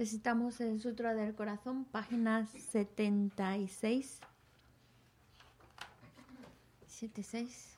[0.00, 4.18] Necesitamos el Sutra del Corazón, página 76.
[6.86, 7.76] 76.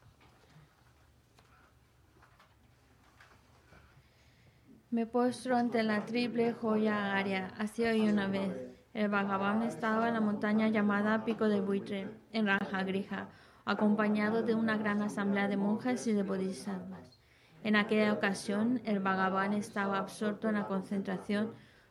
[4.93, 7.49] Me postro ante la triple joya área.
[7.59, 8.53] Así hoy una vez.
[8.95, 13.31] El Bhagavan estaba en la montaña llamada Pico de Buitre, en Ranja Grija,
[13.65, 17.21] acompañado de una gran asamblea de monjes y de bodhisattvas.
[17.65, 21.53] En aquella ocasión, el Bhagavan estaba absorto en la concentración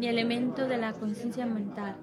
[0.00, 1.94] ni elemento de la conciencia mental.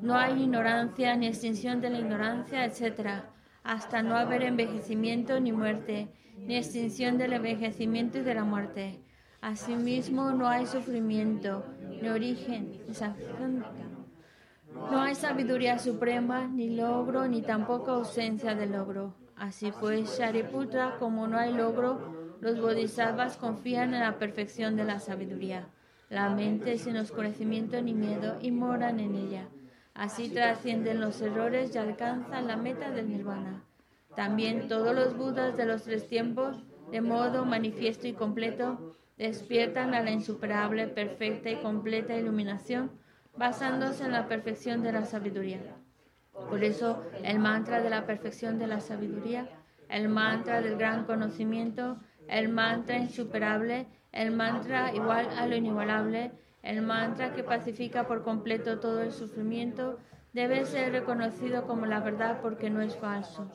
[0.00, 3.24] No hay ignorancia ni extinción de la ignorancia, etc.,
[3.64, 9.00] hasta no haber envejecimiento ni muerte, ni extinción del envejecimiento y de la muerte.
[9.40, 11.64] Asimismo, no hay sufrimiento,
[12.00, 13.64] ni origen, ni sanción.
[14.72, 19.16] No hay sabiduría suprema, ni logro, ni tampoco ausencia de logro.
[19.36, 25.00] Así pues, Shariputra, como no hay logro, los bodhisattvas confían en la perfección de la
[25.00, 25.66] sabiduría.
[26.08, 29.48] La mente sin oscurecimiento ni miedo y moran en ella.
[29.94, 33.62] Así trascienden los errores y alcanzan la meta del nirvana.
[34.16, 40.02] También todos los budas de los tres tiempos, de modo manifiesto y completo, despiertan a
[40.02, 42.90] la insuperable, perfecta y completa iluminación,
[43.36, 45.60] basándose en la perfección de la sabiduría.
[46.32, 49.48] Por eso el mantra de la perfección de la sabiduría,
[49.88, 51.98] el mantra del gran conocimiento,
[52.28, 56.30] el mantra insuperable, el mantra igual a lo inigualable,
[56.62, 59.98] el mantra que pacifica por completo todo el sufrimiento,
[60.32, 63.50] debe ser reconocido como la verdad porque no es falso.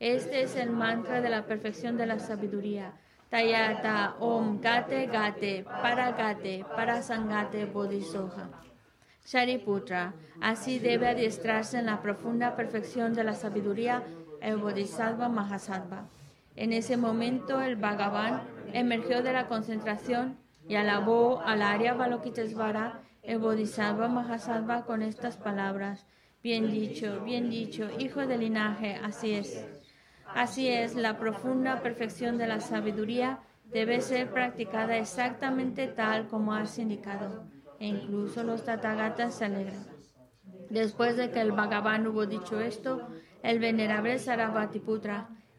[0.00, 2.92] Este es el mantra de la perfección de la sabiduría.
[3.30, 8.50] Tayata Om Gate Gate Para Gate Para Sangate Bodhisoha.
[9.24, 14.02] Shariputra, así debe adiestrarse en la profunda perfección de la sabiduría
[14.40, 16.08] el Bodhisattva Mahasattva.
[16.56, 18.42] En ese momento el Bhagavan
[18.72, 20.38] emergió de la concentración
[20.68, 26.06] y alabó al Arya Balokitesvara, el Bodhisattva Mahasattva, con estas palabras.
[26.42, 29.66] Bien dicho, bien dicho, hijo del linaje, así es.
[30.34, 36.78] Así es, la profunda perfección de la sabiduría debe ser practicada exactamente tal como has
[36.78, 37.44] indicado.
[37.78, 39.86] E incluso los Tathagatas se alegran.
[40.68, 43.08] Después de que el Bhagavan hubo dicho esto,
[43.42, 45.28] el venerable Sarabhatiputra,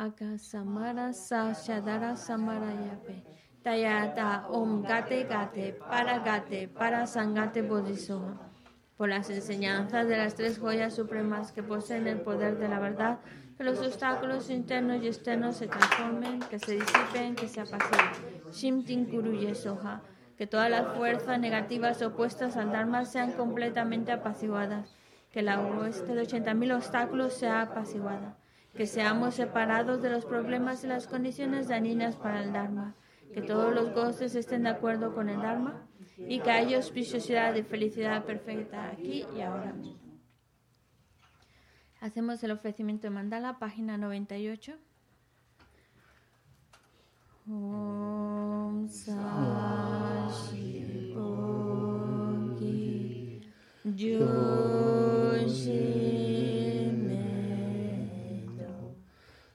[0.00, 3.22] Aka Samara Sashadara Samarayape.
[3.62, 8.34] Tayata Om Gate Gate Para Gate Para Sangate Bodhisoha.
[8.96, 13.18] Por las enseñanzas de las tres joyas supremas que poseen el poder de la verdad,
[13.58, 18.40] que los obstáculos internos y externos se transformen, que se disipen, que se apaciguen.
[18.52, 20.00] Shimtin Kuru Yesoha.
[20.38, 24.96] Que todas las fuerzas negativas opuestas al Dharma sean completamente apaciguadas.
[25.30, 28.39] Que la hueste de 80.000 obstáculos sea apaciguada
[28.74, 32.94] que seamos separados de los problemas y las condiciones dañinas para el Dharma,
[33.34, 35.86] que todos los goces estén de acuerdo con el Dharma
[36.16, 39.98] y que haya auspiciosidad y felicidad perfecta aquí y ahora mismo.
[42.00, 44.76] Hacemos el ofrecimiento de mandala, página 98.
[47.48, 48.88] Om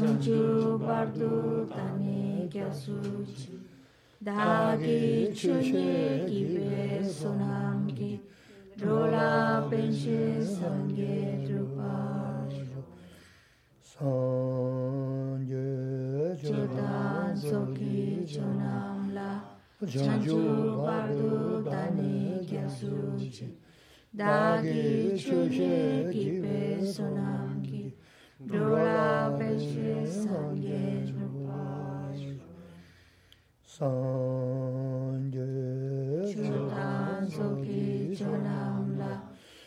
[0.00, 3.52] Janju bardu tani kyasuchi.
[4.24, 8.12] Dagi chushe kibe sonamki.
[8.78, 12.80] Drola penche sangye trupashu.
[13.90, 15.68] Sangye
[16.40, 19.30] chodan soki chonamla.
[19.84, 20.40] Janju
[20.80, 23.46] bardu tani kyasuchi.
[24.16, 26.58] Dagi chushe kibe
[26.94, 27.59] sonamki.
[33.80, 35.48] sāṅgye
[36.30, 37.84] chūtāṁ sōkī
[38.16, 39.12] chūnāṁ lā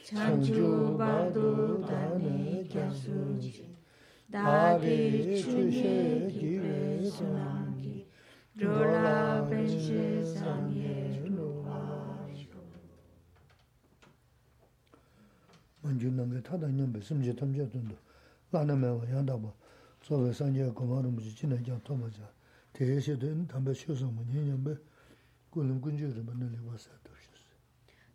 [0.07, 1.51] chāñchū bārdū
[1.85, 3.65] tāni kya sūjī
[4.33, 4.97] dāgī
[5.45, 5.93] chūshē
[6.33, 6.77] kīvē
[7.17, 7.95] sūnāṅgī
[8.63, 9.17] rōlā
[9.49, 10.03] pēnshē
[10.33, 10.97] sāṅgye
[11.37, 12.65] rūpāśu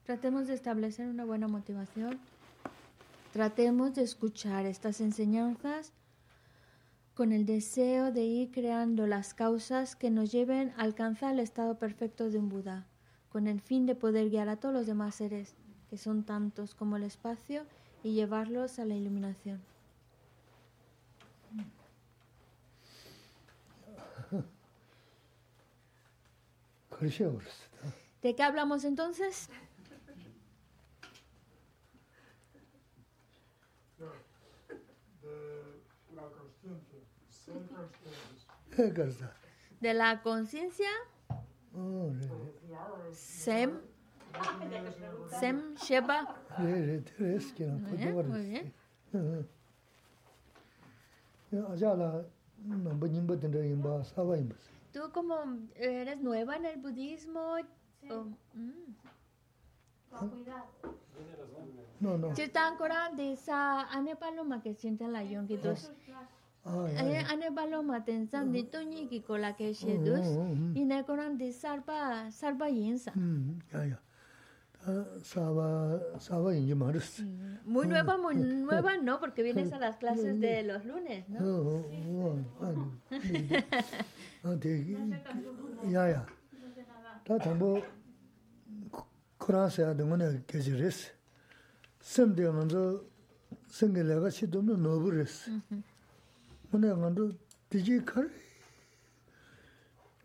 [0.05, 2.19] Tratemos de establecer una buena motivación.
[3.33, 5.93] Tratemos de escuchar estas enseñanzas
[7.15, 11.77] con el deseo de ir creando las causas que nos lleven a alcanzar el estado
[11.79, 12.87] perfecto de un Buda,
[13.29, 15.57] con el fin de poder guiar a todos los demás seres,
[15.91, 17.65] que son tantos como el espacio,
[18.03, 19.61] y llevarlos a la iluminación.
[28.23, 29.49] ¿De qué hablamos entonces?
[39.81, 40.89] De la conciencia,
[43.13, 43.71] Sem,
[45.41, 46.37] Sem, Sheba.
[48.29, 48.73] Muy bien.
[54.93, 55.37] ¿Tú como
[55.77, 57.57] eres nueva en el budismo?
[58.01, 58.09] Sí.
[58.11, 58.97] Oh, mm.
[62.01, 62.33] No, no.
[62.33, 65.93] Chitankora de esa anepaloma que siente la yonki dos.
[66.65, 70.27] Eh, anepaloma tensan de toñi que cola que she dos.
[70.27, 70.79] Oh, oh, oh.
[70.79, 73.13] Y nekoran de sarpa sarpa yensa.
[73.15, 74.01] Mm, ya, ya.
[74.87, 77.25] Ah, saba, saba yinji maris.
[77.65, 81.29] Muy ah, nueva, muy ah, nueva no, porque vienes a las clases de los lunes,
[81.29, 81.83] ¿no?
[83.21, 83.49] Sí.
[84.60, 84.96] 되게
[85.94, 86.26] 야야.
[87.26, 87.82] 다 전부
[89.38, 91.12] 코란스야 등원에 계절했어.
[92.02, 93.02] 샘대 먼저
[93.68, 95.52] 생길래가 시도는 넣어버렸어.
[96.74, 97.32] 오늘 간도
[97.70, 98.30] 디지 칼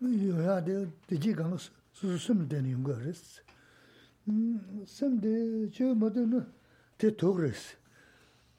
[0.01, 1.57] 요야 돼 디지 간
[1.93, 3.41] 수수심 되는 거 그랬어.
[4.27, 6.45] 음, 샘대 저 뭐든
[6.97, 7.77] 대 도그랬어.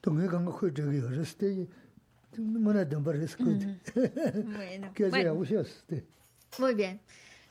[0.03, 1.84] 동해 간거 그 저기 그랬을 때 뭐나 덤버렸어.
[3.96, 5.28] Bueno, bueno.
[6.60, 7.02] Muy bien.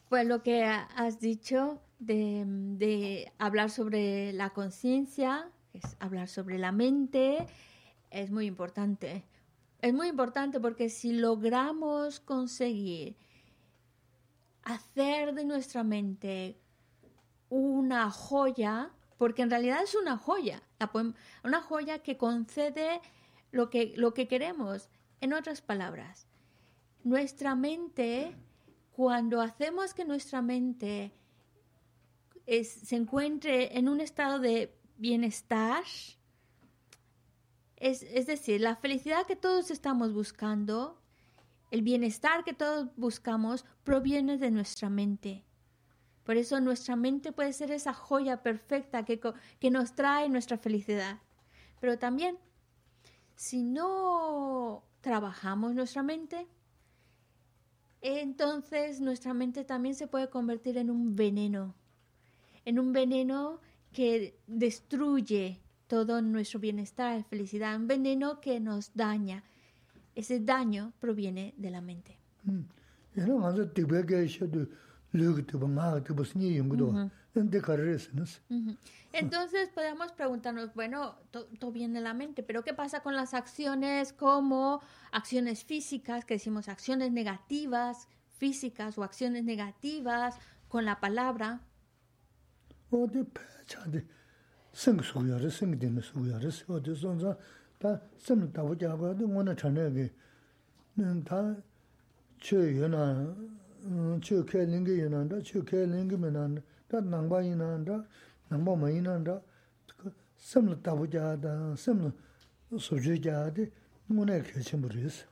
[0.09, 6.73] Pues lo que has dicho de, de hablar sobre la conciencia, es hablar sobre la
[6.73, 7.47] mente,
[8.11, 9.25] es muy importante.
[9.81, 13.17] Es muy importante porque si logramos conseguir
[14.63, 16.59] hacer de nuestra mente
[17.51, 20.63] una joya, porque en realidad es una joya,
[21.43, 23.01] una joya que concede
[23.55, 24.89] lo que, lo que queremos.
[25.21, 26.27] En otras palabras,
[27.05, 28.37] nuestra mente,
[28.91, 31.13] cuando hacemos que nuestra mente
[32.47, 35.85] es- se encuentre en un estado de bienestar,
[37.77, 41.01] es, es decir, la felicidad que todos estamos buscando,
[41.71, 45.45] el bienestar que todos buscamos, proviene de nuestra mente.
[46.25, 49.21] Por eso nuestra mente puede ser esa joya perfecta que,
[49.61, 51.19] que nos trae nuestra felicidad.
[51.81, 52.39] Pero también,
[53.37, 56.47] si no trabajamos nuestra mente,
[58.01, 61.75] entonces nuestra mente también se puede convertir en un veneno,
[62.65, 63.61] en un veneno
[63.93, 69.45] que destruye todo nuestro bienestar, felicidad, un veneno que nos daña.
[70.15, 72.19] ese daño proviene de la mente.
[79.13, 84.13] Entonces podemos preguntarnos, bueno, todo viene de la mente, pero ¿qué pasa con las acciones
[84.13, 84.81] como
[85.13, 90.37] acciones físicas, que decimos acciones negativas, físicas o acciones negativas
[90.69, 91.61] con la palabra?
[102.41, 103.03] yu nā,
[106.95, 109.41] tā nāngbā ma yu nā, tā
[110.39, 112.07] sīm tāpu jāpa, sīm
[112.71, 113.69] sū chū jāpa,
[114.11, 115.23] ngō na kē chīmbu rīs.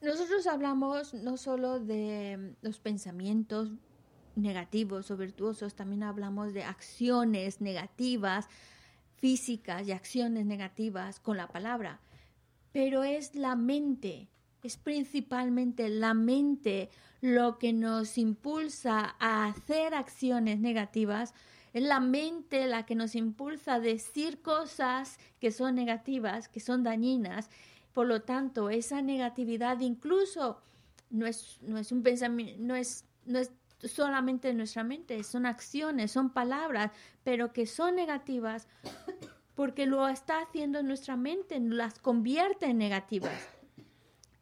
[0.00, 3.70] Nosotros hablamos no solo de los pensamientos
[4.36, 8.48] negativos o virtuosos, también hablamos de acciones negativas,
[9.16, 12.00] físicas y acciones negativas con la palabra,
[12.72, 14.28] pero es la mente,
[14.68, 16.90] es principalmente la mente
[17.20, 21.34] lo que nos impulsa a hacer acciones negativas,
[21.72, 26.82] es la mente la que nos impulsa a decir cosas que son negativas, que son
[26.82, 27.48] dañinas.
[27.92, 30.60] Por lo tanto, esa negatividad incluso
[31.10, 33.52] no es, no es un pensamiento, no es, no es
[33.84, 36.90] solamente en nuestra mente, son acciones, son palabras,
[37.22, 38.66] pero que son negativas
[39.54, 43.59] porque lo está haciendo en nuestra mente, las convierte en negativas.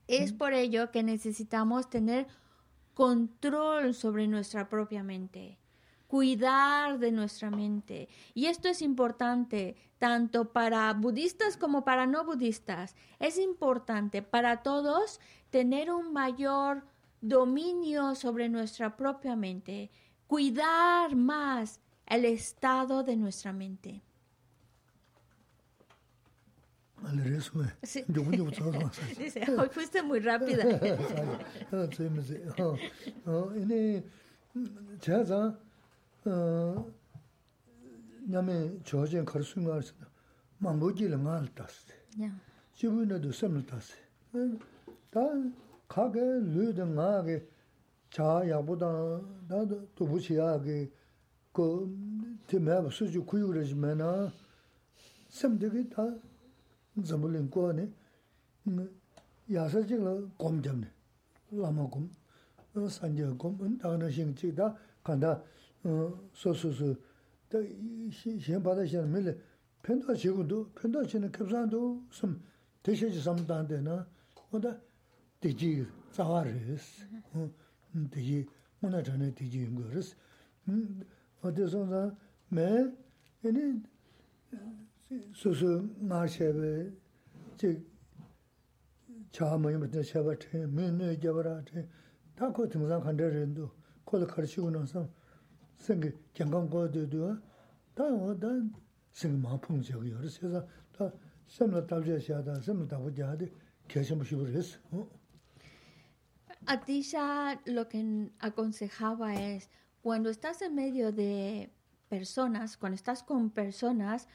[0.08, 2.26] Es por ello que necesitamos tener
[2.94, 5.58] control sobre nuestra propia mente,
[6.06, 8.08] cuidar de nuestra mente.
[8.34, 12.96] Y esto es importante tanto para budistas como para no budistas.
[13.18, 16.84] Es importante para todos tener un mayor
[17.20, 19.90] dominio sobre nuestra propia mente,
[20.26, 24.02] cuidar más el estado de nuestra mente.
[27.04, 27.62] al ritmo.
[28.08, 28.90] Yo voy a usar.
[29.16, 30.64] Dice, hoy fuiste muy rápida.
[31.72, 32.42] Ah, sí, me sé.
[33.26, 34.02] Oh, ini
[35.00, 35.56] 제가
[36.24, 36.92] 어
[38.26, 39.94] 남의 저전 걸수 말서
[40.58, 41.94] 망보지를 말 땄어.
[42.22, 42.34] 야.
[42.74, 43.94] 지분에도 섬을 땄어.
[45.10, 45.20] 다
[45.86, 47.46] 가게 르든 가게
[48.10, 48.86] 자야보다
[49.48, 50.90] 나도 또 부시야게
[51.52, 51.96] 그
[52.46, 54.30] 팀에 수주 구역을 지면은
[55.28, 56.02] 섬들이 다
[57.04, 57.88] zambulin kuwa ne
[59.48, 60.86] yasa chikla gom jamne,
[61.52, 62.08] lama gom,
[62.88, 65.42] sanje gom, dagana shing chik da kanda
[66.34, 66.96] so su su,
[67.48, 67.58] da
[68.10, 69.34] shen pata shen mili
[69.82, 72.38] penda chigundu, penda chini kibsandu sum
[72.82, 74.04] tishaji samdante na,
[74.52, 74.78] oda
[75.40, 77.06] diji zawa res,
[77.92, 78.46] diji
[78.82, 80.14] muna chane diji yungu res,
[81.42, 82.14] oda sonza
[82.50, 82.92] me,
[83.42, 83.80] ene,
[85.33, 86.91] 수수 마셰베
[87.57, 87.81] 제
[89.31, 91.87] 차모임 때 샤바테 메네 잡아라테
[92.35, 93.71] 다코 등산 간데른도
[94.03, 95.09] 콜 가르치고 나서
[95.77, 97.37] 생기 건강거도도
[97.95, 98.47] 다다
[99.11, 101.11] 생기 마풍 저기 그래서 다
[101.47, 103.51] 섬나 답제시하다 섬나 답제하데
[103.87, 105.07] 계속 무시부르스 어
[106.65, 109.69] Atisha lo que aconsejaba es
[110.01, 111.69] cuando estás en medio de
[112.09, 114.27] personas, cuando estás con personas,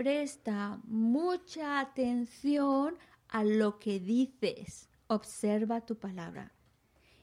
[0.00, 2.96] presta mucha atención
[3.28, 4.88] a lo que dices.
[5.08, 6.52] Observa tu palabra.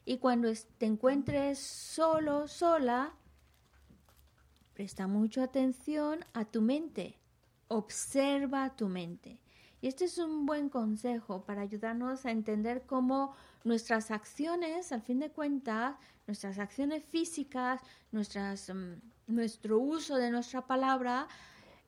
[0.05, 3.15] Y cuando te encuentres solo, sola,
[4.75, 7.17] presta mucha atención a tu mente.
[7.67, 9.39] Observa tu mente.
[9.81, 15.17] Y este es un buen consejo para ayudarnos a entender cómo nuestras acciones, al fin
[15.17, 15.95] de cuentas,
[16.27, 18.93] nuestras acciones físicas, mm,
[19.25, 21.27] nuestro uso de nuestra palabra,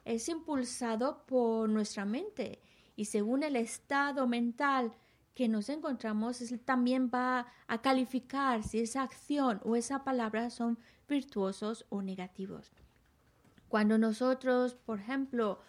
[0.05, 2.61] es impulsado por nuestra mente
[2.95, 4.93] y según el estado mental
[5.33, 11.85] que nos encontramos, también va a calificar si esa acción o esa palabra son virtuosos
[11.87, 12.73] o negativos.
[13.69, 15.61] Cuando nosotros, por ejemplo,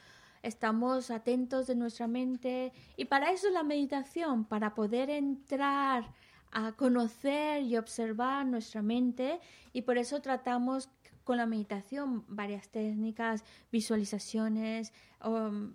[0.43, 6.12] estamos atentos de nuestra mente y para eso es la meditación, para poder entrar
[6.51, 9.38] a conocer y observar nuestra mente
[9.73, 10.88] y por eso tratamos
[11.31, 14.93] con la meditación varias técnicas, visualizaciones,
[15.25, 15.75] um,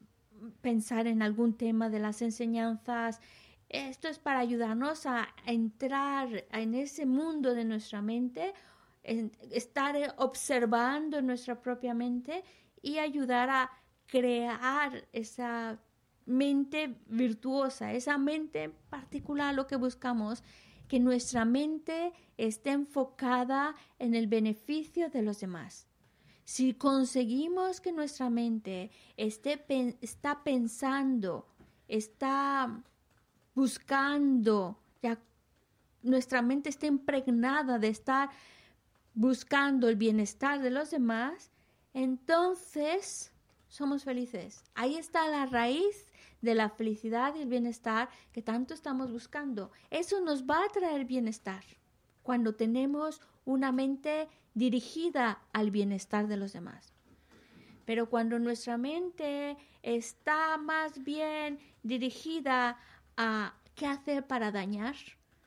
[0.59, 3.21] pensar en algún tema de las enseñanzas.
[3.69, 8.53] Esto es para ayudarnos a entrar en ese mundo de nuestra mente,
[9.01, 12.43] estar observando nuestra propia mente
[12.81, 13.71] y ayudar a
[14.07, 15.79] crear esa
[16.25, 20.43] mente virtuosa, esa mente particular, lo que buscamos
[20.87, 25.87] que nuestra mente esté enfocada en el beneficio de los demás.
[26.43, 29.65] Si conseguimos que nuestra mente esté
[30.01, 31.47] está pensando
[31.87, 32.81] está
[33.53, 34.77] buscando,
[36.01, 38.29] nuestra mente está impregnada de estar
[39.13, 41.51] buscando el bienestar de los demás,
[41.93, 43.31] entonces
[43.69, 44.63] somos felices.
[44.75, 46.05] Ahí está la raíz
[46.45, 49.71] de la felicidad y el bienestar que tanto estamos buscando.
[49.89, 51.63] Eso nos va a traer bienestar
[52.23, 56.93] cuando tenemos una mente dirigida al bienestar de los demás.
[57.85, 62.79] Pero cuando nuestra mente está más bien dirigida
[63.17, 64.95] a qué hacer para dañar,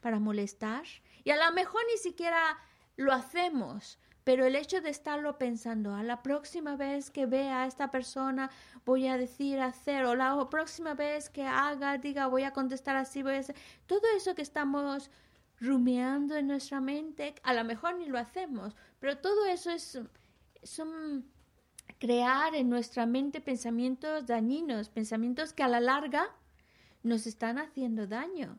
[0.01, 0.85] para molestar,
[1.25, 2.59] y a lo mejor ni siquiera
[2.97, 3.99] lo hacemos,
[4.29, 8.51] pero el hecho de estarlo pensando, a la próxima vez que vea a esta persona
[8.85, 13.23] voy a decir hacer, o la próxima vez que haga, diga voy a contestar así,
[13.23, 15.11] voy a hacer, todo eso que estamos
[15.59, 19.99] rumiando en nuestra mente, a lo mejor ni lo hacemos, pero todo eso es,
[21.99, 26.29] crear en nuestra mente pensamientos dañinos, pensamientos que a la larga
[27.03, 28.59] nos están haciendo daño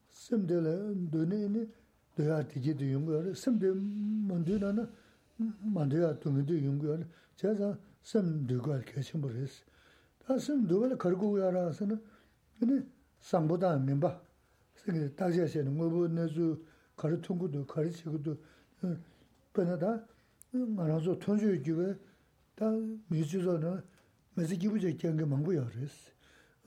[0.09, 1.67] sem di la, du ni, ni,
[2.15, 4.87] du ya di ji du yung gu yo res, sem di, man du na na,
[5.63, 8.71] man du ya du ngen du yung gu yo res, cha zang, sem du gu
[8.71, 9.63] ya kya chimbo res,
[10.25, 11.99] ta sem du wala kar gu gu ya ra sa na,
[12.59, 12.83] ni,
[13.19, 14.21] sang bu da min ba,
[14.87, 16.63] 생에 다시하시는 뭐 내주
[19.52, 19.92] pēne tā
[20.52, 21.88] ngā rā sō tōn shū kīwē
[22.56, 22.68] tā
[23.12, 23.72] mī chū sō nā
[24.36, 25.96] mē sī kīwū chē kiāng kē māngbū yā rēs.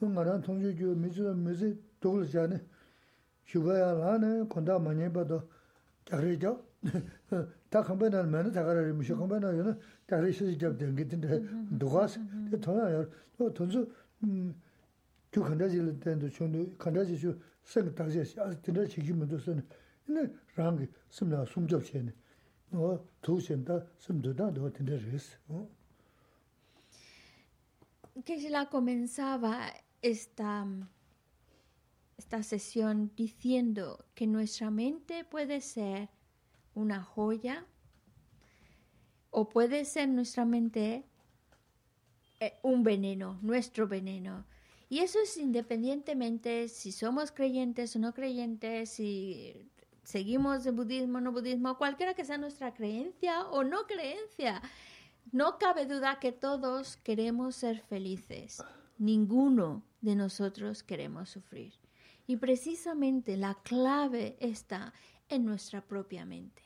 [0.02, 1.68] ngā rā tōn shū kīwē mī chū sō mē sī
[2.02, 2.58] tōg lā chā nē
[3.50, 5.38] shū bā yā lā nē kōndā mā nyē bā tō
[6.06, 6.52] kia rē kia
[7.70, 9.74] tā kāmbē nā mē nā tā kā rā rē mī shū kāmbē nā yō nā
[10.06, 11.42] kia rē shī sī kia bdēng kī tīn tē
[11.82, 12.18] dō kā sī
[12.50, 13.02] tē tō yā yā
[13.38, 13.82] rō tōn shū
[15.34, 17.30] kū kāndā chī lā tēn tō chōng tō kāndā chī shū
[17.66, 18.22] sēng tā kā chē
[21.10, 22.25] sī ā
[28.50, 30.66] la comenzaba esta,
[32.16, 36.08] esta sesión diciendo que nuestra mente puede ser
[36.74, 37.66] una joya
[39.30, 41.04] o puede ser nuestra mente
[42.40, 44.46] eh, un veneno, nuestro veneno.
[44.88, 49.68] Y eso es independientemente si somos creyentes o no creyentes, si
[50.06, 54.62] seguimos el budismo no budismo, cualquiera que sea nuestra creencia o no creencia.
[55.32, 58.62] No cabe duda que todos queremos ser felices.
[58.98, 61.74] Ninguno de nosotros queremos sufrir.
[62.28, 64.94] Y precisamente la clave está
[65.28, 66.62] en nuestra propia mente.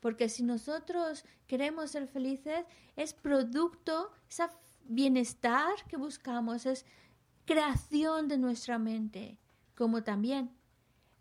[0.00, 4.44] Porque si nosotros queremos ser felices, es producto, ese
[4.84, 6.84] bienestar que buscamos, es
[7.46, 9.38] creación de nuestra mente,
[9.74, 10.50] como también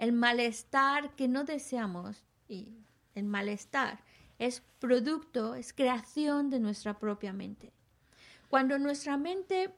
[0.01, 2.69] el malestar que no deseamos y
[3.13, 4.03] el malestar
[4.39, 7.71] es producto, es creación de nuestra propia mente.
[8.49, 9.71] Cuando nuestra mente,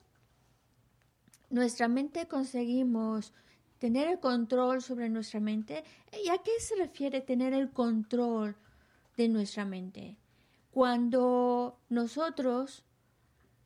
[1.49, 3.33] nuestra mente conseguimos
[3.79, 5.83] tener el control sobre nuestra mente,
[6.23, 8.55] ¿y a qué se refiere tener el control
[9.17, 10.15] de nuestra mente?
[10.71, 12.86] Cuando nosotros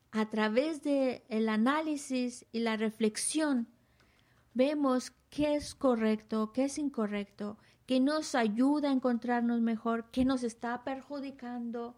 [0.10, 3.68] a través del el análisis y la reflexión,
[4.56, 10.44] vemos qué es correcto, qué es incorrecto, qué nos ayuda a encontrarnos mejor, qué nos
[10.44, 11.96] está perjudicando.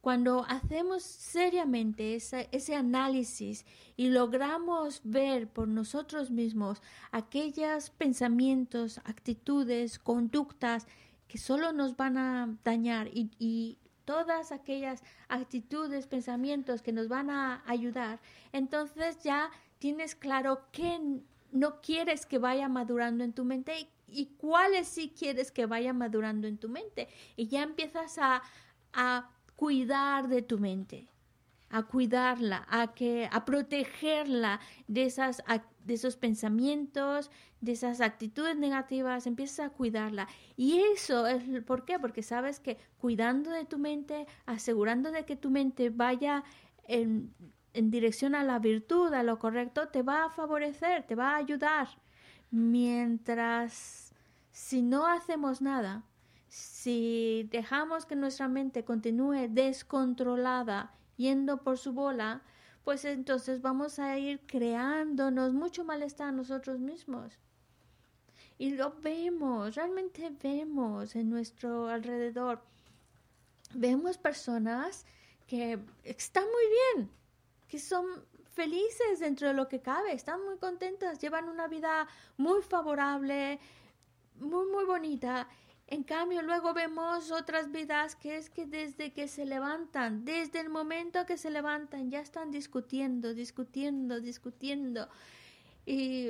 [0.00, 9.98] Cuando hacemos seriamente ese, ese análisis y logramos ver por nosotros mismos aquellos pensamientos, actitudes,
[9.98, 10.86] conductas
[11.26, 17.28] que solo nos van a dañar y, y todas aquellas actitudes, pensamientos que nos van
[17.28, 18.20] a ayudar,
[18.52, 21.00] entonces ya tienes claro qué
[21.52, 26.46] no quieres que vaya madurando en tu mente y, cuáles sí quieres que vaya madurando
[26.46, 27.08] en tu mente.
[27.36, 28.42] Y ya empiezas a,
[28.92, 31.08] a cuidar de tu mente
[31.70, 35.42] a cuidarla, a que a protegerla de esas
[35.84, 37.30] de esos pensamientos,
[37.60, 40.28] de esas actitudes negativas, empiezas a cuidarla.
[40.56, 41.98] Y eso es ¿por qué?
[41.98, 46.44] Porque sabes que cuidando de tu mente, asegurando de que tu mente vaya
[47.76, 51.36] en dirección a la virtud, a lo correcto, te va a favorecer, te va a
[51.36, 51.88] ayudar.
[52.50, 54.14] Mientras
[54.50, 56.04] si no hacemos nada,
[56.48, 62.42] si dejamos que nuestra mente continúe descontrolada, yendo por su bola,
[62.84, 67.38] pues entonces vamos a ir creándonos mucho malestar a nosotros mismos.
[68.58, 72.62] Y lo vemos, realmente vemos en nuestro alrededor.
[73.74, 75.04] Vemos personas
[75.46, 76.64] que están muy
[76.96, 77.10] bien,
[77.68, 78.06] que son
[78.56, 83.60] felices dentro de lo que cabe, están muy contentas, llevan una vida muy favorable,
[84.38, 85.46] muy, muy bonita.
[85.88, 90.68] En cambio, luego vemos otras vidas que es que desde que se levantan, desde el
[90.68, 95.08] momento que se levantan, ya están discutiendo, discutiendo, discutiendo.
[95.84, 96.28] Y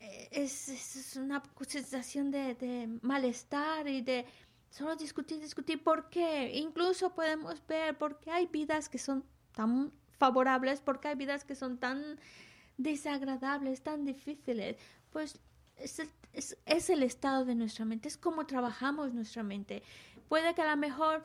[0.00, 4.26] eh, es, una sensación de, de, malestar y de
[4.70, 5.84] solo discutir, discutir.
[5.84, 6.50] ¿Por qué?
[6.54, 11.44] Incluso podemos ver por qué hay vidas que son tan favorables, por qué hay vidas
[11.44, 12.18] que son tan
[12.76, 14.76] desagradables, tan difíciles.
[15.12, 15.40] Pues
[15.76, 19.82] es el, es, el estado de nuestra mente, es cómo trabajamos nuestra mente.
[20.28, 21.24] Puede que a lo mejor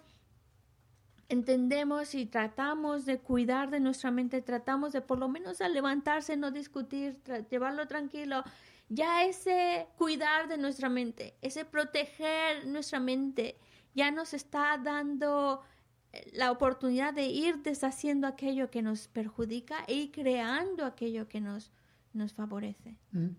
[1.30, 6.38] entendemos y tratamos de cuidar de nuestra mente, tratamos de por lo menos al levantarse,
[6.38, 8.44] no discutir, llevarlo tranquilo.
[8.90, 13.58] Ya ese cuidar de nuestra mente, ese proteger nuestra mente,
[13.96, 15.62] ya nos está dando
[16.34, 21.72] la oportunidad de ir deshaciendo aquello que nos perjudica y creando aquello que nos,
[22.14, 22.96] nos favorece.
[23.12, 23.30] Mm.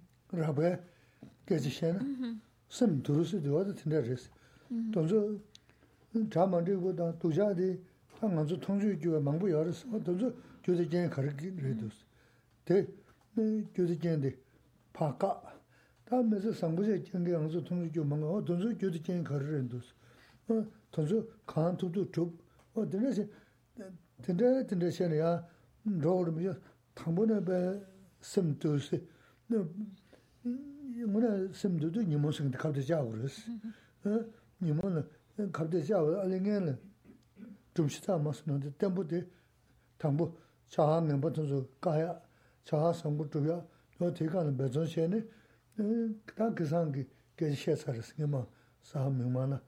[22.74, 23.28] 어 드네시
[24.22, 25.46] 든데 든데 셴이야
[25.84, 26.54] 로르미요
[26.94, 27.80] 당분에 배
[28.20, 29.06] 심두스
[29.46, 29.66] 너
[31.06, 33.50] 뭐나 심두도 니모스는 갑자기 자고 그랬어.
[34.04, 34.24] 어?
[34.60, 35.08] 니모는
[35.52, 36.78] 갑자기 자고 알랭에는
[37.74, 39.26] 좀 쉬다 맞는데 템부데
[39.98, 42.20] 당부 자한 멤버도 가야
[42.64, 43.66] 자하 성부 쪽이야
[43.98, 45.22] 너 대가는 배전 셴이
[46.36, 47.06] 다 그상기
[47.36, 48.46] 계셔서 그랬으니까
[48.82, 49.60] 사람 명만아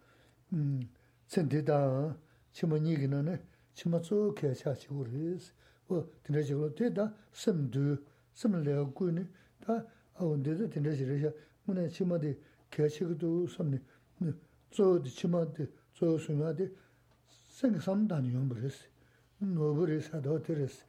[0.53, 0.89] 음
[1.27, 2.17] 센데다.
[2.57, 3.39] chima nyigina ne
[3.75, 5.53] chima tso kya cha chi u res
[5.89, 9.29] o tena chigla te da sem du sem le gu ne
[9.61, 11.33] da awon de de tena chigla sha
[11.65, 12.35] mune chima de
[12.71, 14.33] kya chi gu du sam ne
[14.71, 16.73] tso de chima de tso su nga de
[17.29, 18.89] sen sam dan yon res
[19.39, 20.83] no bu res ha da te res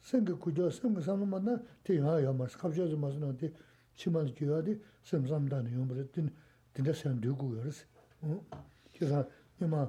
[0.00, 1.54] sen ge ku jo sen sam ma na
[1.84, 3.54] te ha ya mas kap jo ma na de
[3.94, 6.28] chima de gyu de sem sam dan yon res din
[6.72, 7.86] tena sem du gu res
[8.22, 8.42] o
[8.90, 9.24] ki sa
[9.60, 9.88] ima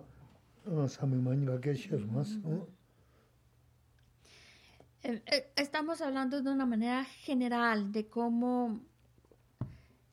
[5.03, 8.79] Eh, eh, estamos hablando de una manera general de cómo,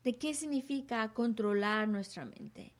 [0.02, 2.72] de qué significa controlar nuestra mente.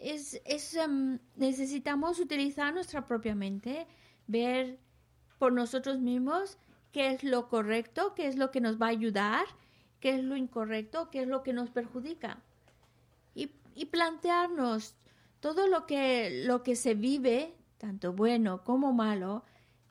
[0.00, 3.86] Es, es em, necesitamos utilizar nuestra propia mente,
[4.26, 4.78] ver
[5.38, 6.58] por nosotros mismos
[6.90, 9.46] qué es lo correcto, qué es lo que nos va a ayudar,
[10.00, 12.42] qué es lo incorrecto, qué es lo que nos perjudica.
[13.34, 14.96] Y, y plantearnos
[15.40, 19.44] todo lo que, lo que se vive, tanto bueno como malo,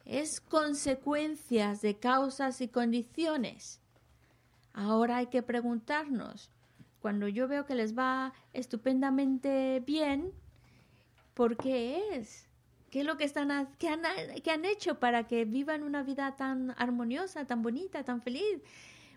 [0.05, 3.81] es consecuencias de causas y condiciones.
[4.73, 6.51] Ahora hay que preguntarnos,
[6.99, 10.33] cuando yo veo que les va estupendamente bien,
[11.33, 12.47] ¿por qué es?
[12.89, 16.73] ¿Qué es lo que, están, han, que han hecho para que vivan una vida tan
[16.77, 18.61] armoniosa, tan bonita, tan feliz?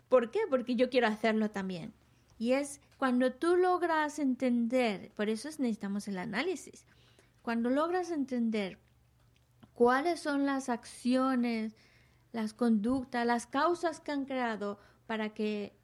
[0.09, 0.41] ¿Por qué?
[0.49, 1.93] Porque yo quiero hacerlo también.
[2.41, 6.87] Y es cuando tú logras entender, por eso necesitamos el análisis,
[7.43, 8.79] cuando logras entender
[9.75, 11.75] cuáles son las acciones,
[12.31, 15.77] las conductas, las causas que han creado para que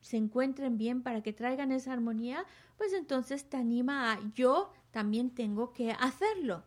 [0.00, 2.44] se encuentren bien, para que traigan esa armonía,
[2.76, 6.64] pues entonces te anima a yo también tengo que hacerlo.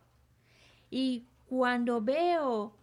[0.90, 2.78] Y cuando veo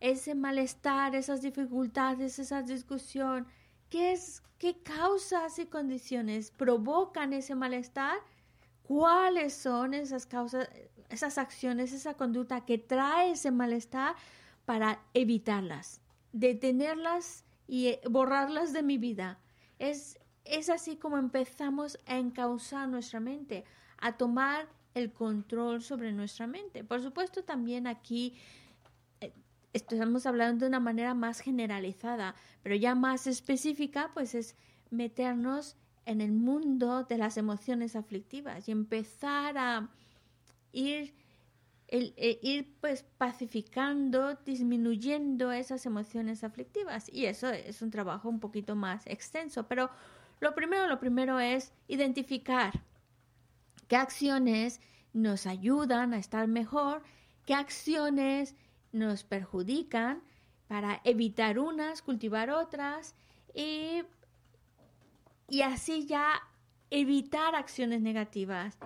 [0.00, 3.46] ese malestar, esas dificultades, esa discusión,
[3.90, 8.18] ¿qué es qué causas y condiciones provocan ese malestar?
[8.82, 10.68] ¿Cuáles son esas causas,
[11.10, 14.16] esas acciones, esa conducta que trae ese malestar
[14.64, 16.00] para evitarlas,
[16.32, 19.38] detenerlas y eh, borrarlas de mi vida.
[19.78, 23.64] Es, es así como empezamos a encauzar nuestra mente,
[23.98, 26.84] a tomar el control sobre nuestra mente.
[26.84, 28.36] Por supuesto, también aquí
[29.72, 34.56] estamos hablando de una manera más generalizada, pero ya más específica, pues es
[34.90, 39.88] meternos en el mundo de las emociones aflictivas y empezar a
[40.72, 41.14] ir
[41.88, 47.08] el, eh, ir pues pacificando, disminuyendo esas emociones aflictivas.
[47.12, 49.66] Y eso es un trabajo un poquito más extenso.
[49.66, 49.90] Pero
[50.40, 52.84] lo primero, lo primero es identificar
[53.88, 54.80] qué acciones
[55.12, 57.02] nos ayudan a estar mejor,
[57.44, 58.54] qué acciones
[58.92, 60.22] nos perjudican
[60.68, 63.14] para evitar unas, cultivar otras
[63.54, 64.02] y,
[65.48, 66.40] y así ya
[66.90, 68.78] evitar acciones negativas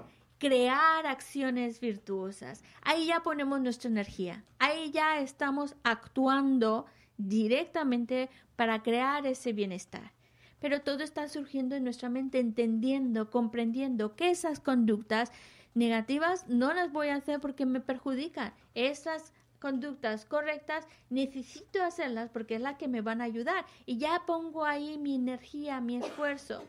[0.45, 2.63] crear acciones virtuosas.
[2.83, 4.45] Ahí ya ponemos nuestra energía.
[4.59, 6.85] Ahí ya estamos actuando
[7.17, 10.13] directamente para crear ese bienestar.
[10.61, 15.33] Pero todo está surgiendo en nuestra mente, entendiendo, comprendiendo que esas conductas
[15.73, 18.53] negativas no las voy a hacer porque me perjudican.
[18.75, 19.33] Esas
[19.65, 23.65] conductas correctas necesito hacerlas porque es la que me van a ayudar.
[23.87, 26.63] Y ya pongo ahí mi energía, mi esfuerzo.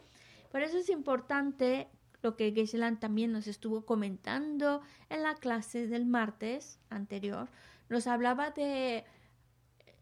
[0.50, 1.90] Por eso es importante
[2.22, 7.50] lo que Geshe-lan también nos estuvo comentando en la clase del martes anterior.
[7.90, 9.04] Nos hablaba de...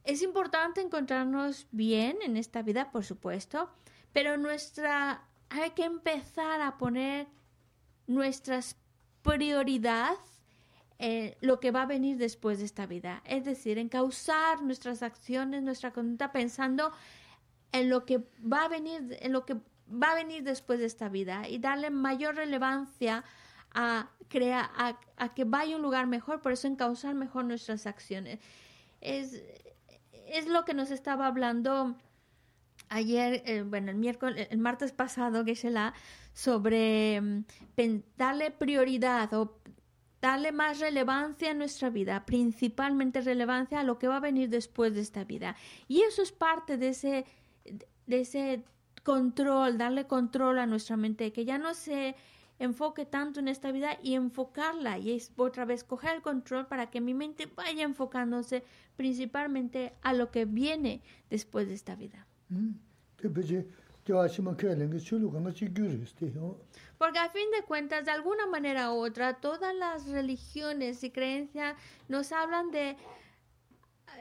[0.03, 3.71] Es importante encontrarnos bien en esta vida, por supuesto,
[4.13, 5.27] pero nuestra...
[5.49, 7.25] Hay que empezar a poner
[8.05, 8.75] nuestras
[9.23, 10.32] prioridades
[11.03, 13.21] en lo que va a venir después de esta vida.
[13.25, 16.93] Es decir, en causar nuestras acciones, nuestra conducta pensando
[17.73, 19.55] en lo que va a venir, en lo que
[19.91, 23.25] va a venir después de esta vida y darle mayor relevancia
[23.73, 24.69] a, crear,
[25.17, 28.39] a, que vaya un lugar mejor, por eso en causar mejor nuestras acciones.
[29.01, 29.43] Es,
[30.27, 31.97] es lo que nos estaba hablando
[32.87, 35.93] ayer, eh, bueno, el miércoles, el martes pasado, Geshe-la,
[36.31, 37.43] sobre mm,
[38.15, 39.57] darle prioridad o
[40.23, 44.95] darle más relevancia a nuestra vida, principalmente relevancia a lo que va a venir después
[44.95, 45.57] de esta vida.
[45.89, 47.25] Y eso es parte de ese,
[48.07, 48.63] de ese
[49.03, 52.15] control, darle control a nuestra mente, que ya no se
[52.57, 56.89] enfoque tanto en esta vida y enfocarla y es otra vez coger el control para
[56.89, 58.63] que mi mente vaya enfocándose
[58.95, 62.25] principalmente a lo que viene después de esta vida.
[62.47, 62.75] Mm.
[66.97, 71.75] Porque a fin de cuentas, de alguna manera u otra, todas las religiones y creencias
[72.09, 72.97] nos hablan de,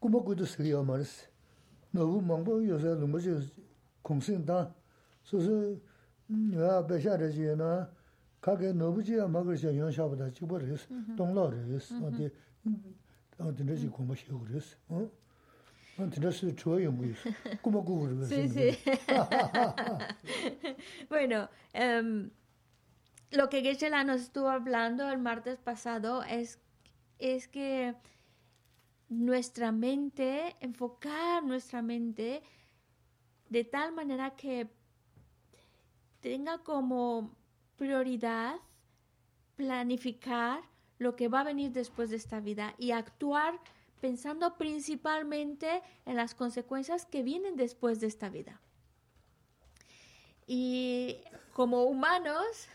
[0.00, 1.28] gu mā gu tū sī yā mā rīs.
[1.90, 3.40] 너무 망보 요새 너무 저
[4.02, 4.74] 공신다
[5.22, 5.80] 소소
[6.26, 7.90] 내가 배샤르지나
[8.40, 10.86] 가게 너부지야 먹을 수 영샤보다 집어르스
[11.16, 12.30] 동로르스 어디
[13.38, 14.88] 어디 저기 공부시 그랬어 어 Entonces, chuyo muy.
[14.88, 15.21] ¿Cómo cubre?
[18.27, 18.77] Sí, sí.
[21.09, 22.29] bueno, um,
[23.31, 26.59] lo que Geshe-la nos estuvo hablando el martes pasado es,
[27.19, 27.95] es que
[29.09, 32.41] nuestra mente, enfocar nuestra mente
[33.49, 34.67] de tal manera que
[36.21, 37.35] tenga como
[37.75, 38.55] prioridad
[39.55, 40.61] planificar
[40.97, 43.59] lo que va a venir después de esta vida y actuar
[44.03, 48.59] pensando principalmente en las consecuencias que vienen después de esta vida.
[50.45, 51.21] Y
[51.53, 52.67] como humanos,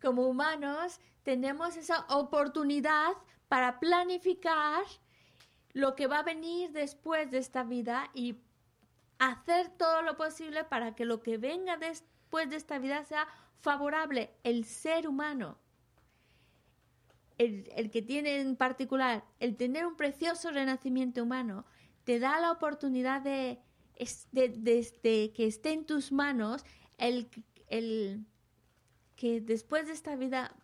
[0.00, 3.14] como humanos, tenemos esa oportunidad
[3.48, 4.84] para planificar
[5.72, 8.38] lo que va a venir después de esta vida y
[9.18, 13.26] hacer todo lo posible para que lo que venga después de esta vida sea
[13.60, 14.30] favorable.
[14.44, 15.58] El ser humano,
[17.38, 21.64] el, que tiene en particular, el tener un precioso renacimiento humano,
[22.04, 23.60] te da la oportunidad de,
[24.32, 26.64] de, que esté en tus manos
[26.98, 27.28] el,
[27.68, 28.26] el
[29.14, 30.54] que después de esta vida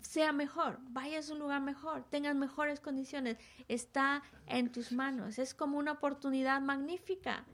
[0.00, 5.38] sea mejor, vayas a un lugar mejor, tengas mejores condiciones, está en tus manos.
[5.38, 7.44] Es como una oportunidad magnífica.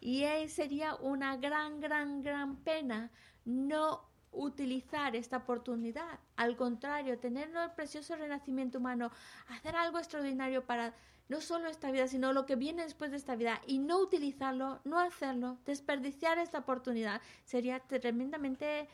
[0.00, 3.10] Y sería una gran, gran, gran pena
[3.44, 6.18] no utilizar esta oportunidad.
[6.36, 9.10] Al contrario, tener el precioso renacimiento humano,
[9.48, 10.94] hacer algo extraordinario para
[11.28, 14.80] no solo esta vida, sino lo que viene después de esta vida y no utilizarlo,
[14.84, 18.88] no hacerlo, desperdiciar esta oportunidad, sería tremendamente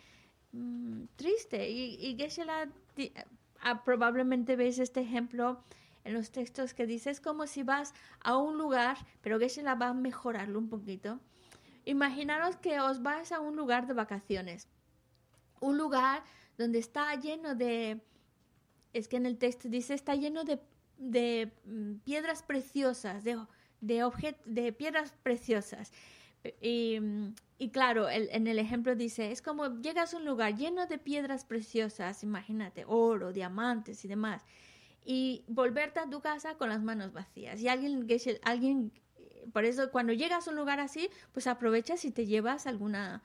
[0.53, 1.71] Mm, triste.
[1.71, 2.69] Y, y Geshe-la
[3.61, 5.63] ah, probablemente veis este ejemplo
[6.05, 9.89] en los textos que dice, es como si vas a un lugar, pero Geshe-la va
[9.89, 11.21] a mejorarlo un poquito.
[11.85, 14.69] Imaginaros que os vais a un lugar de vacaciones,
[15.61, 16.23] un lugar
[16.57, 18.01] donde está lleno de,
[18.93, 20.61] es que en el texto dice, está lleno de,
[20.99, 23.39] de mm, piedras preciosas, de,
[23.81, 25.93] de, de piedras preciosas.
[26.61, 27.01] Y,
[27.73, 32.23] claro, en el ejemplo dice, es como llegas a un lugar lleno de piedras preciosas,
[32.23, 34.43] imagínate, oro, diamantes y demás,
[35.05, 37.61] y volverte a tu casa con las manos vacías.
[37.61, 38.07] Y alguien,
[38.45, 38.93] alguien
[39.53, 43.23] por eso cuando llegas a un lugar así, pues aprovechas y te llevas alguna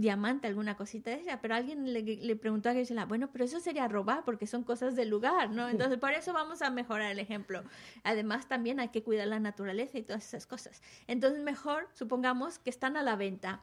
[0.00, 3.60] diamante, alguna cosita de esa, pero alguien le, le preguntó a Gisela, bueno, pero eso
[3.60, 5.68] sería robar porque son cosas del lugar, ¿no?
[5.68, 7.62] Entonces, por eso vamos a mejorar el ejemplo.
[8.04, 10.82] Además, también hay que cuidar la naturaleza y todas esas cosas.
[11.06, 13.60] Entonces, mejor, supongamos que están a la venta.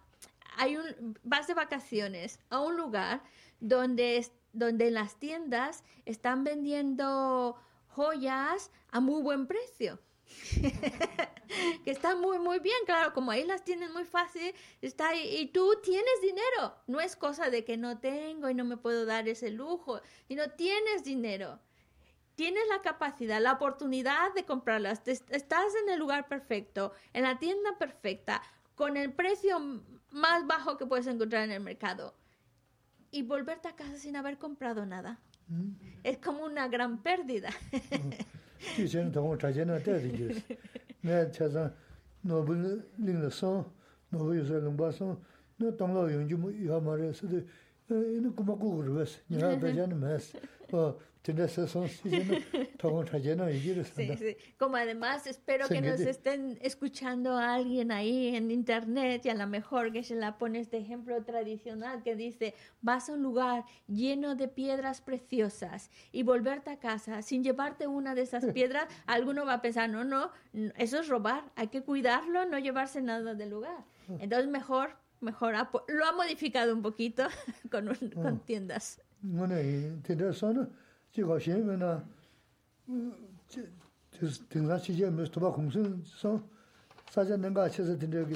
[0.57, 3.21] Hay un, vas de vacaciones a un lugar
[3.59, 7.57] donde, donde en las tiendas están vendiendo
[7.88, 9.99] joyas a muy buen precio.
[11.84, 15.47] que está muy, muy bien, claro, como ahí las tienes muy fácil, está ahí, y
[15.47, 19.28] tú tienes dinero, no es cosa de que no tengo y no me puedo dar
[19.28, 21.59] ese lujo, sino tienes dinero,
[22.36, 27.78] tienes la capacidad, la oportunidad de comprarlas, estás en el lugar perfecto, en la tienda
[27.78, 28.41] perfecta,
[28.76, 29.59] con el precio
[30.11, 32.15] más bajo que puedes encontrar en el mercado,
[33.11, 35.19] y volverte a casa sin haber comprado nada.
[35.47, 35.71] Mm.
[36.03, 37.49] Es como una gran pérdida.
[38.59, 40.43] 뒤에는 너무 자제는 때리 주스.
[41.01, 41.73] 내 차선
[42.21, 43.71] 노블 링서
[44.09, 45.21] 노비서 링바서
[45.57, 47.41] 너 동로 용주 뭐 이하 말에서도
[47.89, 49.19] 이는 고맙고 그러스.
[49.27, 50.17] 네가 되잖아.
[50.73, 50.97] 어
[51.34, 51.65] mē sā.
[54.57, 59.47] Como además espero que nos estén escuchando a alguien ahí en internet y a lo
[59.47, 64.36] mejor que se la pone este ejemplo tradicional que dice, vas a un lugar lleno
[64.36, 69.55] de piedras preciosas y volverte a casa sin llevarte una de esas piedras, alguno va
[69.55, 70.32] a pensar, no, no,
[70.78, 73.86] eso es robar, hay que cuidarlo, no llevarse nada del lugar.
[74.09, 74.17] Ah.
[74.19, 75.55] Entonces mejor, mejor,
[75.88, 77.28] lo ha modificado un poquito
[77.71, 78.41] con, con ah.
[78.45, 79.01] tiendas.
[79.21, 79.55] Bueno,
[81.16, 82.03] 제가 시험에나
[84.49, 86.43] 등산 시제 몇 도바 공신서
[87.09, 88.36] 사전 내가 쳐서 된데 여기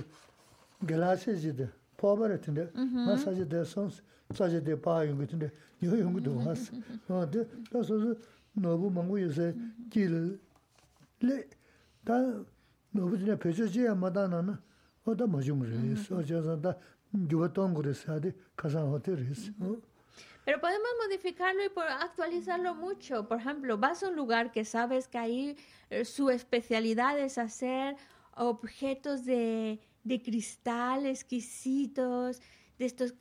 [0.88, 2.72] 갤라시지데 포버를 된데
[3.06, 3.92] 마사지 대선
[4.34, 5.52] 사제 대 바용 같은데
[5.84, 6.72] 요 용도 왔어
[7.10, 8.16] 어데 그래서
[8.54, 9.54] 너무 뭔고 요새
[9.90, 10.40] 길레다
[12.92, 14.56] 너무 전에 배저지야 마다나는
[15.04, 16.78] 어다 맞은 거래.서 저서 다
[17.30, 19.52] 교통 거래서 하디 가상 호텔에서
[20.50, 23.28] Pero podemos modificarlo y actualizarlo mucho.
[23.28, 25.56] Por ejemplo, vas a un lugar que sabes que ahí
[25.91, 27.95] eh, su especialidad es hacer
[28.36, 32.41] objetos de, de cristal exquisitos,
[32.80, 33.14] de estos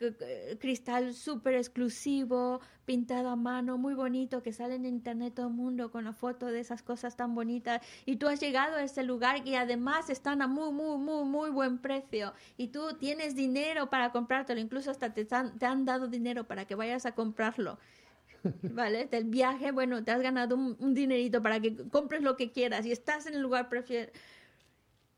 [0.61, 5.91] cristal súper exclusivo, pintado a mano, muy bonito, que sale en internet todo el mundo
[5.91, 7.83] con la foto de esas cosas tan bonitas.
[8.07, 11.51] Y tú has llegado a ese lugar y además están a muy, muy, muy, muy
[11.51, 12.33] buen precio.
[12.57, 16.65] Y tú tienes dinero para comprártelo, incluso hasta te han, te han dado dinero para
[16.65, 17.79] que vayas a comprarlo.
[18.63, 19.07] ¿Vale?
[19.07, 22.87] Del viaje, bueno, te has ganado un, un, dinerito para que compres lo que quieras
[22.87, 24.13] y estás en el lugar prefiero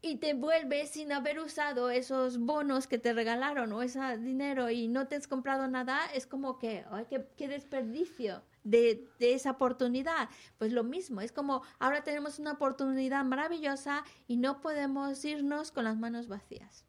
[0.02, 4.88] y te vuelves sin haber usado esos bonos que te regalaron o ese dinero y
[4.88, 10.28] no te has comprado nada, es como que, ay, qué, desperdicio de, de, esa oportunidad.
[10.58, 15.84] Pues lo mismo, es como ahora tenemos una oportunidad maravillosa y no podemos irnos con
[15.84, 16.86] las manos vacías.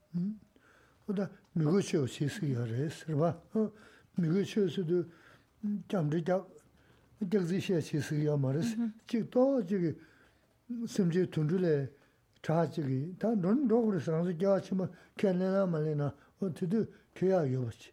[12.43, 16.11] Rōgurī sāngsi gyā chima kēnlē nā māli nā,
[16.41, 16.85] o tīdū
[17.15, 17.91] kēyā yōbachi.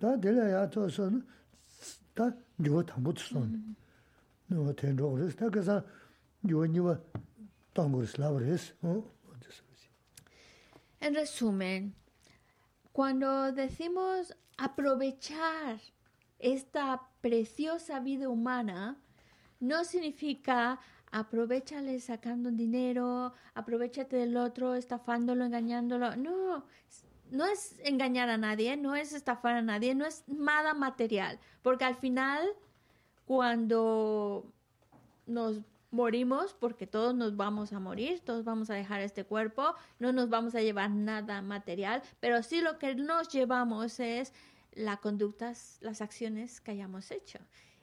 [0.00, 1.20] Tā dēlā yā tō sō nā,
[2.16, 2.30] tā
[2.62, 3.58] yuwa tāmbu tsu sō nā,
[4.54, 5.80] nō tēn rōgurī sā, tā kāsā
[6.46, 6.98] yuwa niwa
[7.74, 9.02] tāngurī sā
[11.02, 11.94] En resumen,
[12.92, 15.80] cuando decimos aprovechar
[16.38, 18.98] esta preciosa vida humana,
[19.60, 20.78] no significa
[21.10, 26.16] aprovechale sacando dinero, aprovechate del otro, estafándolo, engañándolo.
[26.16, 26.64] No,
[27.30, 31.84] no es engañar a nadie, no es estafar a nadie, no es nada material, porque
[31.84, 32.48] al final,
[33.24, 34.44] cuando
[35.26, 40.12] nos morimos, porque todos nos vamos a morir, todos vamos a dejar este cuerpo, no
[40.12, 44.32] nos vamos a llevar nada material, pero sí lo que nos llevamos es
[44.72, 47.40] las conductas, las acciones que hayamos hecho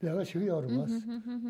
[0.00, 0.94] 내가 시기 알아 봤어.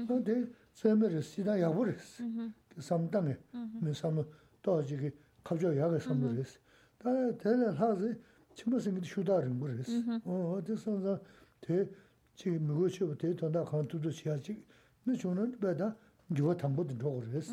[0.06, 2.24] 근데 세메르 시다 야부르스.
[2.68, 3.36] 그 삼당에
[3.80, 4.24] 뭐 삼은
[4.62, 5.10] 또 저기
[5.44, 6.58] 갑자기 약을 삼으르스.
[6.98, 8.14] 다 대를 하지
[8.54, 10.02] 치무슨 게 슈다른 거르스.
[10.24, 11.20] 어 어디서
[11.60, 11.88] 대
[12.34, 14.64] 지금 무엇이 대 돈다 간투도 시야지.
[15.04, 15.96] 뭐 저는 배다
[16.28, 17.52] 누가 담보도 저거르스.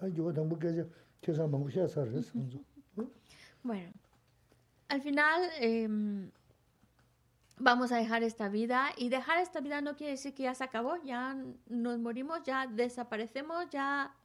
[0.00, 0.90] 아 누가 담보 계속
[1.20, 2.32] 계산 먹고 시야서르스.
[3.64, 3.90] Bueno,
[4.92, 6.30] al final em,
[7.57, 10.63] vamos a dejar esta vida y dejar esta vida no quiere decir que ya se
[10.63, 11.35] acabó, ya
[11.67, 14.15] nos morimos, ya desaparecemos, ya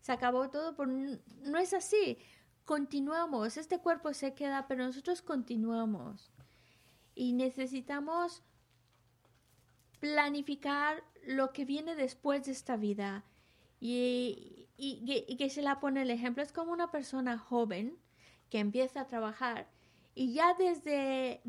[0.00, 0.74] se acabó todo.
[0.74, 2.18] Por, no es así,
[2.64, 6.30] continuamos, este cuerpo se queda, pero nosotros continuamos
[7.14, 8.42] y necesitamos
[10.00, 13.24] planificar lo que viene después de esta vida.
[13.80, 17.96] Y, y, que se la pone el ejemplo, es como una persona joven
[18.50, 19.68] que empieza a trabajar
[20.14, 21.40] y ya desde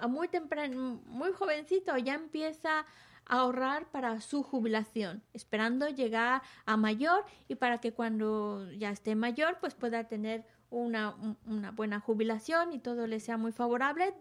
[0.00, 2.86] a muy temprano, muy jovencito, ya empieza a
[3.26, 9.58] ahorrar para su jubilación, esperando llegar a mayor y para que cuando ya esté mayor,
[9.60, 14.14] pues pueda tener una, un- una buena jubilación y todo le sea muy favorable.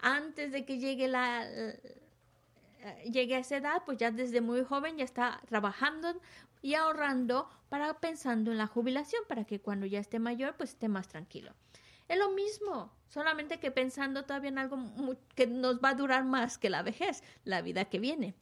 [0.00, 2.00] Antes de que llegue la eh,
[3.10, 6.20] llegue a esa edad, pues ya desde muy joven ya está trabajando
[6.62, 10.88] y ahorrando para pensando en la jubilación, para que cuando ya esté mayor, pues esté
[10.88, 11.52] más tranquilo.
[12.08, 14.78] Es lo mismo, solamente que pensando todavía en algo
[15.34, 18.34] que nos va a durar más que la vejez, la vida que viene.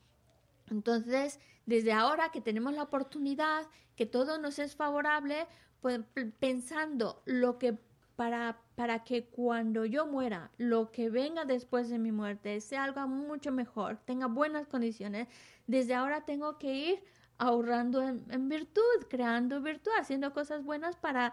[0.70, 5.46] Entonces, desde ahora que tenemos la oportunidad, que todo nos es favorable,
[5.80, 6.00] pues
[6.38, 7.78] pensando lo que
[8.16, 13.06] para, para que cuando yo muera, lo que venga después de mi muerte sea algo
[13.08, 15.28] mucho mejor, tenga buenas condiciones,
[15.66, 17.04] desde ahora tengo que ir
[17.38, 21.32] ahorrando en, en virtud, creando virtud, haciendo cosas buenas para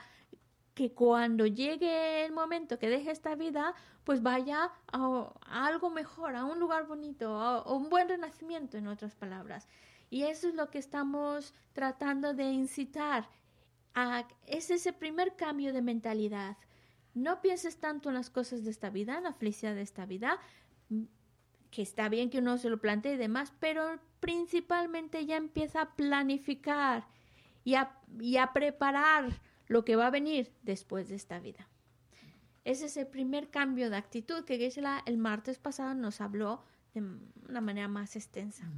[0.80, 3.76] que cuando llegue el momento que deje esta vida,
[4.06, 8.78] pues vaya a, a algo mejor, a un lugar bonito, a, a un buen renacimiento,
[8.78, 9.68] en otras palabras.
[10.10, 13.28] Y eso es lo que estamos tratando de incitar.
[13.94, 16.56] A, es ese primer cambio de mentalidad.
[17.14, 20.40] No pienses tanto en las cosas de esta vida, en la felicidad de esta vida,
[21.72, 25.96] que está bien que uno se lo plantee y demás, pero principalmente ya empieza a
[25.98, 27.06] planificar
[27.66, 31.70] y a, y a preparar lo que va a venir después de esta vida.
[32.66, 37.02] Ese es el primer cambio de actitud que Geshe-la el martes pasado nos habló de
[37.48, 38.70] una manera más extensa.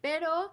[0.00, 0.52] Pero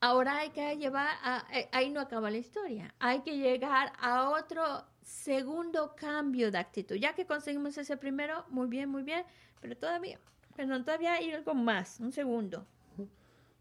[0.00, 4.30] ahora hay que llevar, a, eh, ahí no acaba la historia, hay que llegar a
[4.30, 6.96] otro segundo cambio de actitud.
[6.96, 9.24] Ya que conseguimos ese primero, muy bien, muy bien,
[9.60, 10.18] pero todavía
[10.56, 12.66] Perdón, todavía hay algo más, un segundo.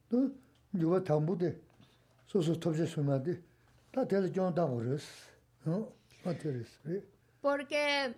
[0.10, 0.32] No,
[0.74, 1.60] yo tambo de,
[2.26, 3.42] so so topje suma de,
[3.92, 5.08] ta tele yo tambo res,
[5.66, 5.89] no,
[6.24, 6.32] ta.
[7.42, 8.14] Porque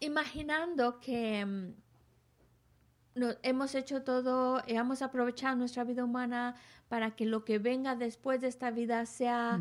[0.00, 1.74] imaginando que mm,
[3.14, 6.54] no, hemos hecho todo, hemos aprovechado nuestra vida humana
[6.88, 9.58] para que lo que venga después de esta vida sea...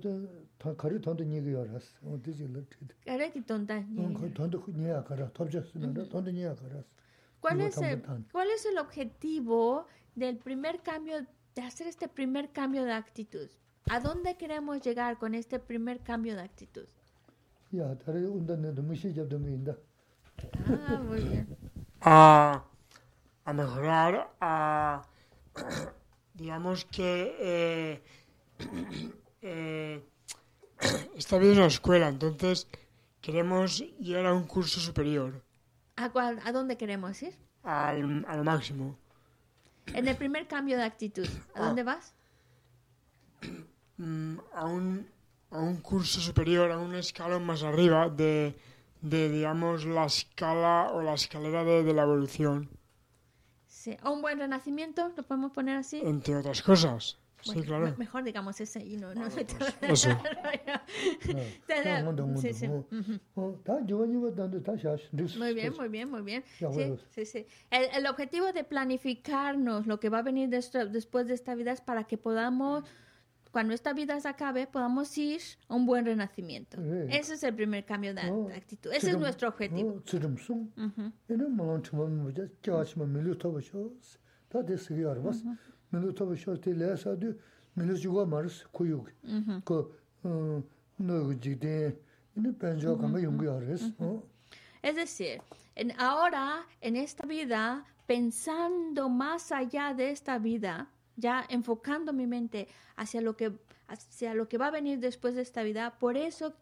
[0.58, 3.84] 다 가리 돈도 니가 열었어 어디지 르트 Cara, qué tonta.
[3.96, 6.82] 어 돈도 니야 가라 톱제 수는데 돈도 니야 가라
[7.40, 8.24] ¿Cuál Digo, es, el, también tan.
[8.32, 13.48] ¿Cuál es el objetivo del primer cambio, de hacer este primer cambio de actitud?
[13.90, 16.86] ¿A dónde queremos llegar con este primer cambio de actitud?
[17.76, 19.76] 야 다른 운전도 무시 잡던 거 있다
[20.68, 21.46] Ah, muy bien.
[22.00, 22.64] a,
[23.44, 25.02] a mejorar, a
[26.34, 28.02] digamos que eh,
[29.41, 30.03] eh,
[31.15, 32.67] esta vida es una escuela, entonces
[33.21, 35.43] queremos llegar a un curso superior,
[35.95, 37.35] ¿A, cuál- ¿A dónde queremos ir?
[37.63, 38.97] al, al máximo.
[39.93, 41.27] En el primer cambio de actitud.
[41.55, 42.13] ¿A dónde vas?
[43.97, 45.07] mm, a un,
[45.51, 48.55] a un curso superior, a un escalón más arriba de,
[49.01, 52.69] de digamos, la escala o la escalera de, de la evolución,
[53.67, 53.95] Sí.
[54.01, 55.13] ¿A un buen renacimiento?
[55.15, 56.01] ¿Lo podemos poner así?
[56.03, 57.17] entre otras cosas.
[57.47, 57.95] Bueno, sí, claro.
[57.97, 60.09] Mejor digamos ese y no, no Eso.
[65.37, 66.43] Muy bien, muy bien, muy bien.
[67.09, 71.27] Sí, sí, el, el, objetivo de planificarnos lo que va a venir de esto, después
[71.27, 72.83] de esta vida es para que podamos,
[73.51, 76.81] cuando esta vida se acabe, podamos ir a un buen renacimiento.
[77.09, 78.21] Ese es el primer cambio de
[78.55, 78.91] actitud.
[78.93, 79.93] Ese es nuestro objetivo.
[79.93, 80.01] Uh
[85.43, 85.61] -huh
[86.73, 89.11] laya maris kuyuk,
[89.63, 89.91] ko
[90.99, 91.35] nogu
[92.97, 93.93] kama yungu yaris.
[94.81, 95.41] Es decir,
[95.75, 102.67] en, ahora, en esta vida, pensando más allá de esta vida, ya enfocando mi mente
[102.95, 103.51] hacia lo que,
[103.87, 106.53] hacia lo que va a venir después de esta vida, por eso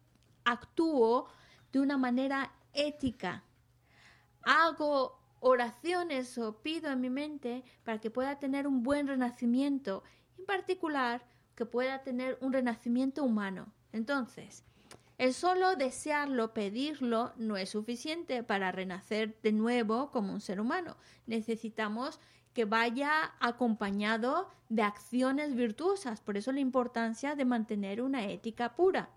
[0.44, 1.28] actúo
[1.72, 3.44] de una manera ética.
[4.44, 10.04] Hago oraciones o pido en mi mente para que pueda tener un buen renacimiento,
[10.38, 11.26] en particular
[11.56, 13.68] que pueda tener un renacimiento humano.
[13.92, 14.64] Entonces,
[15.18, 20.98] el solo desearlo, pedirlo, no es suficiente para renacer de nuevo como un ser humano.
[21.26, 22.20] Necesitamos
[22.54, 26.20] que vaya acompañado de acciones virtuosas.
[26.20, 29.10] Por eso la importancia de mantener una ética pura.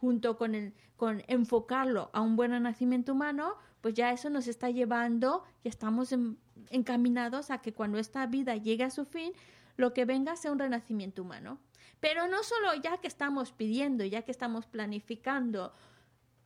[0.00, 4.70] Junto con, el, con enfocarlo a un buen renacimiento humano, pues ya eso nos está
[4.70, 6.14] llevando y estamos
[6.70, 9.32] encaminados a que cuando esta vida llegue a su fin,
[9.76, 11.58] lo que venga sea un renacimiento humano.
[12.00, 15.72] Pero no solo ya que estamos pidiendo, ya que estamos planificando,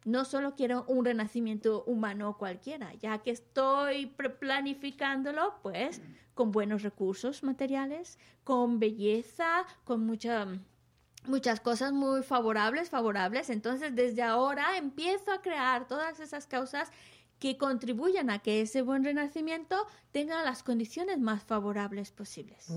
[0.04, 4.06] no solo quiero un renacimiento humano cualquiera, ya que estoy
[4.38, 6.00] planificándolo, pues
[6.34, 10.46] con buenos recursos materiales, con belleza, con mucha,
[11.26, 13.50] muchas cosas muy favorables, favorables.
[13.50, 16.90] Entonces, desde ahora empiezo a crear todas esas causas
[17.42, 19.74] que contribuyan a que ese buen renacimiento
[20.12, 22.68] tenga las condiciones más favorables posibles.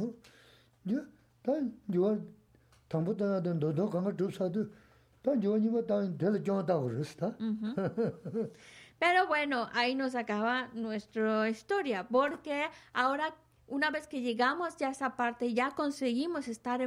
[8.99, 13.35] Pero bueno, ahí nos acaba nuestra historia, porque ahora,
[13.67, 16.81] una vez que llegamos ya a esa parte, ya conseguimos estar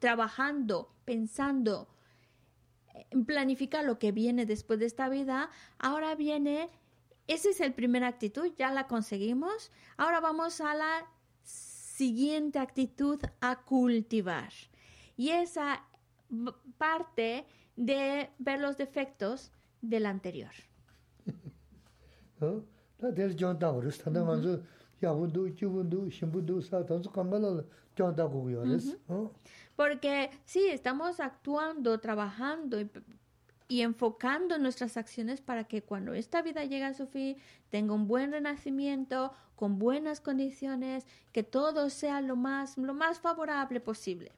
[0.00, 1.86] trabajando, pensando,
[3.10, 6.70] en planificar lo que viene después de esta vida, ahora viene,
[7.32, 11.06] esa es el primera actitud, ya la conseguimos, ahora vamos a la
[11.42, 14.52] siguiente actitud a cultivar.
[15.16, 15.84] Y esa
[16.78, 20.52] parte de ver los defectos del anterior.
[29.76, 32.90] Porque sí, estamos actuando, trabajando y,
[33.70, 37.36] y enfocando nuestras acciones para que cuando esta vida llegue a su fin
[37.70, 43.78] tenga un buen renacimiento, con buenas condiciones, que todo sea lo más, lo más favorable
[43.78, 44.32] posible.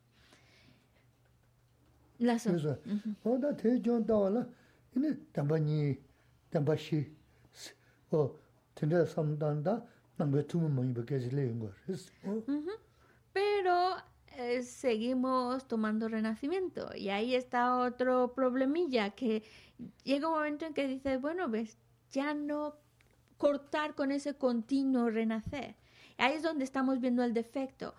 [2.18, 2.38] La
[13.32, 13.96] Pero
[14.36, 16.90] eh, seguimos tomando renacimiento.
[16.96, 19.42] Y ahí está otro problemilla que
[20.04, 21.76] llega un momento en que dices bueno ves
[22.10, 22.76] ya no
[23.36, 25.76] cortar con ese continuo renacer.
[26.18, 27.94] Ahí es donde estamos viendo el defecto.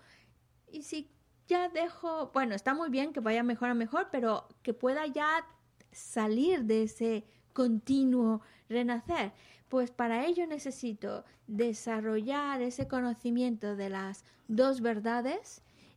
[0.70, 1.10] Y si
[1.46, 5.46] ya dejo, bueno, está muy bien que vaya mejor a mejor, pero que pueda ya
[5.92, 9.32] salir de ese continuo renacer.
[9.68, 15.62] Pues para ello necesito desarrollar ese conocimiento de las dos verdades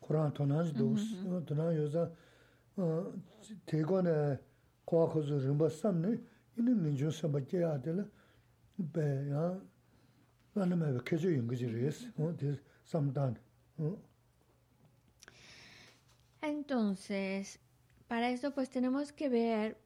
[0.00, 1.00] Kurang tonanji dos,
[1.46, 2.10] tonang yo za,
[3.66, 4.38] 대관에
[4.86, 6.16] 과거서 림바 삼네
[6.56, 7.60] 이는 민주 삼바께
[8.92, 9.60] 배야
[10.54, 12.34] 나는 계속 연구지를 어
[12.84, 13.36] 삼단
[13.78, 13.96] 어
[16.44, 17.58] Entonces,
[18.07, 19.77] para eso pues tenemos que ver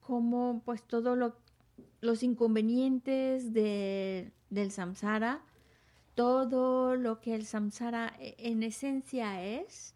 [0.00, 1.36] cómo pues todos lo,
[2.00, 5.44] los inconvenientes de, del samsara,
[6.14, 9.94] todo lo que el samsara e, en esencia es,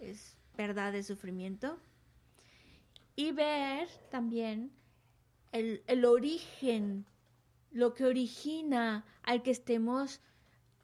[0.00, 1.78] es verdad de sufrimiento
[3.14, 4.72] y ver también
[5.52, 7.06] el, el, origen,
[7.70, 10.20] lo que origina al que estemos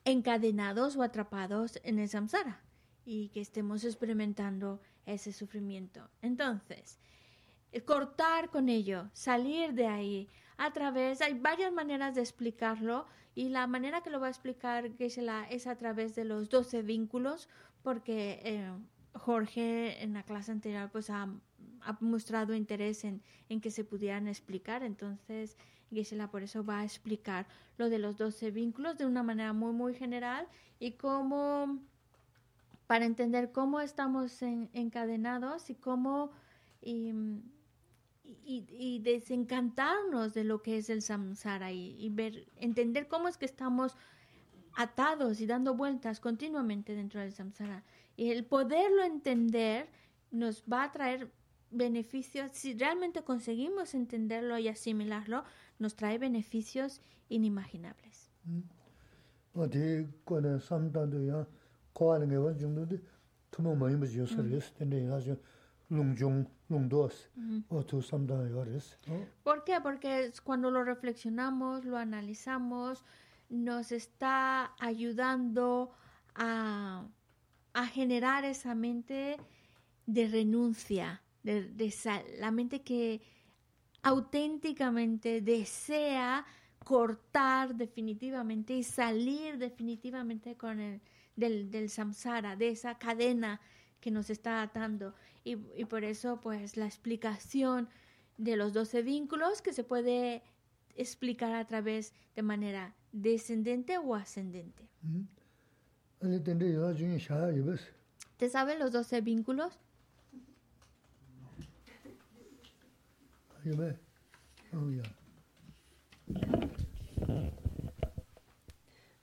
[0.04, 2.60] encadenados o atrapados en el samsara
[3.04, 6.08] y que estemos experimentando ese sufrimiento.
[6.22, 6.98] Entonces,
[7.82, 13.66] cortar con ello, salir de ahí a través, hay varias maneras de explicarlo y la
[13.66, 17.48] manera que lo va a explicar Geshe-la es a través de los 12 vínculos
[17.82, 18.70] porque eh,
[19.14, 21.28] Jorge en la clase anterior pues ha,
[22.00, 23.22] mostrado interés en,
[23.60, 25.58] que se pudieran explicar, entonces
[25.90, 27.46] Gisela por eso va a explicar
[27.76, 30.48] lo de los 12 vínculos de una manera muy muy general
[30.78, 31.78] y cómo
[32.94, 36.30] para entender cómo estamos encadenados y cómo
[36.80, 37.12] y,
[38.44, 43.36] y- y desencantarnos de lo que es el samsara y, y ver, entender cómo es
[43.36, 43.96] que estamos
[44.76, 47.82] atados y dando vueltas continuamente dentro del samsara.
[48.16, 49.88] Y el poderlo entender
[50.30, 51.32] nos va a traer
[51.72, 55.42] beneficios, si realmente conseguimos entenderlo y asimilarlo,
[55.80, 58.30] nos trae beneficios inimaginables.
[61.24, 61.63] 어
[65.90, 66.00] Mm.
[67.36, 67.64] Mm-hmm.
[67.68, 68.02] o tu
[69.42, 69.80] ¿Por qué?
[69.80, 73.04] Porque cuando lo reflexionamos, lo analizamos,
[73.48, 75.92] nos está ayudando
[76.34, 77.06] a,
[77.72, 79.36] a generar esa mente
[80.06, 81.94] de renuncia, de, de
[82.38, 83.22] la mente que
[84.02, 86.44] auténticamente desea
[86.84, 91.00] cortar definitivamente y salir definitivamente con el
[91.36, 93.60] del, del samsara, de esa cadena
[94.00, 95.14] que nos está atando.
[95.44, 97.88] Y, y, por eso, pues, la explicación
[98.38, 100.42] de los doce vínculos que se puede
[100.96, 104.88] explicar a través de manera descendente o ascendente.
[108.36, 109.78] ¿Te saben los doce vínculos?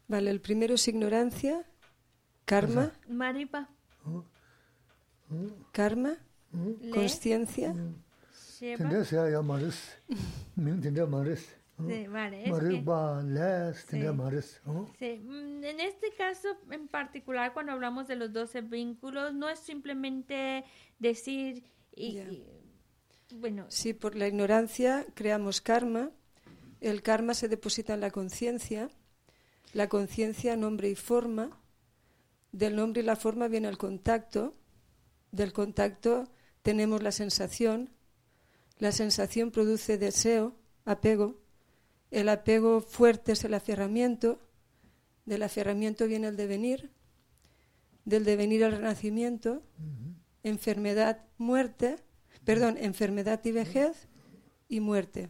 [0.08, 1.66] Vale, el primero es ignorancia,
[2.52, 2.92] Karma.
[3.08, 3.70] Maripa.
[5.72, 6.18] Karma.
[6.92, 7.74] Conciencia.
[8.60, 9.98] Tendría sea ya mares.
[10.56, 11.56] Tendría mares.
[11.88, 12.44] Sí, vale.
[12.44, 13.96] Es que,
[15.00, 15.22] sí.
[15.24, 20.66] Mm, en este caso en particular, cuando hablamos de los 12 vínculos, no es simplemente
[21.00, 21.64] decir.
[21.96, 22.32] Y, yeah.
[22.32, 22.46] y,
[23.36, 23.66] bueno.
[23.70, 26.12] Sí, por la ignorancia creamos karma.
[26.82, 28.90] El karma se deposita en la conciencia.
[29.72, 31.61] La conciencia, nombre y forma
[32.52, 34.56] del nombre y la forma viene el contacto,
[35.32, 36.30] del contacto
[36.62, 37.90] tenemos la sensación,
[38.78, 41.40] la sensación produce deseo, apego,
[42.10, 44.40] el apego fuerte es el aferramiento,
[45.26, 46.92] del aferramiento viene el devenir,
[48.06, 49.64] del devenir el renacimiento,
[50.44, 51.98] enfermedad, muerte,
[52.44, 54.08] perdón, enfermedad y vejez
[54.68, 55.30] y muerte.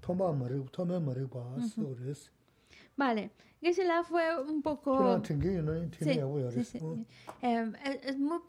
[0.00, 1.96] toma maru, toma maru ba, so.
[2.96, 3.30] Vale,
[3.60, 5.22] Gisela fue un poco...
[5.24, 5.34] Sí,
[6.52, 6.78] sí, sí.
[7.42, 7.72] Eh,
[8.02, 8.40] es muy...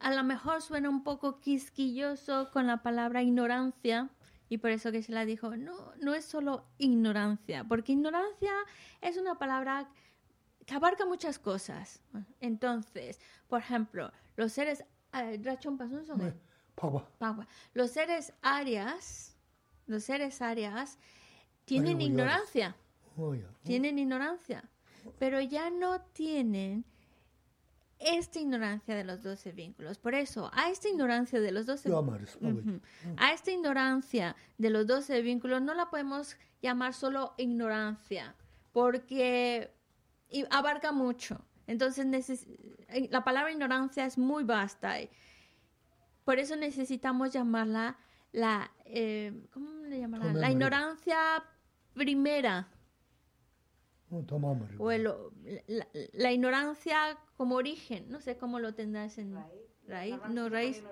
[0.00, 4.08] A lo mejor suena un poco quisquilloso con la palabra ignorancia
[4.48, 8.52] y por eso Gisela dijo, no, no es solo ignorancia, porque ignorancia
[9.02, 9.88] es una palabra
[10.64, 12.00] que abarca muchas cosas.
[12.40, 14.84] Entonces, por ejemplo, los seres...
[15.12, 15.38] Eh,
[17.74, 19.29] Los seres arias
[19.90, 20.98] los seres arias
[21.64, 22.76] tienen ignorancia.
[23.62, 24.68] Tienen ignorancia.
[25.18, 26.84] Pero ya no tienen
[27.98, 29.98] esta ignorancia de los doce vínculos.
[29.98, 32.38] Por eso, a esta ignorancia de los doce vínculos,
[33.18, 38.34] a esta ignorancia de los doce vínculos no la podemos llamar solo ignorancia,
[38.72, 39.70] porque
[40.50, 41.44] abarca mucho.
[41.66, 42.46] Entonces,
[42.88, 44.96] eh, la palabra ignorancia es muy vasta.
[46.24, 47.98] Por eso necesitamos llamarla
[48.32, 50.40] la eh, ¿cómo le llamarán?
[50.40, 51.18] La ignorancia
[51.94, 52.68] primera.
[54.78, 55.08] O el,
[56.12, 59.34] la, ignorancia como origen, no sé cómo lo tendrás en
[59.86, 60.82] raíz, no raíz.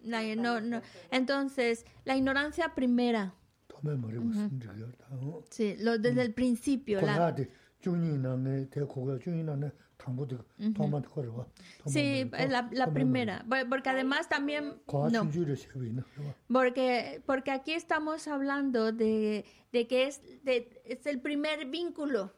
[0.00, 0.82] La, no, no.
[1.10, 3.34] Entonces, la ignorancia primera.
[5.48, 7.00] Sí, lo, desde el principio.
[11.86, 14.74] Sí, la, la primera, porque además también...
[15.12, 15.24] No,
[16.48, 22.32] porque, porque aquí estamos hablando de, de que es, de, es el primer vínculo.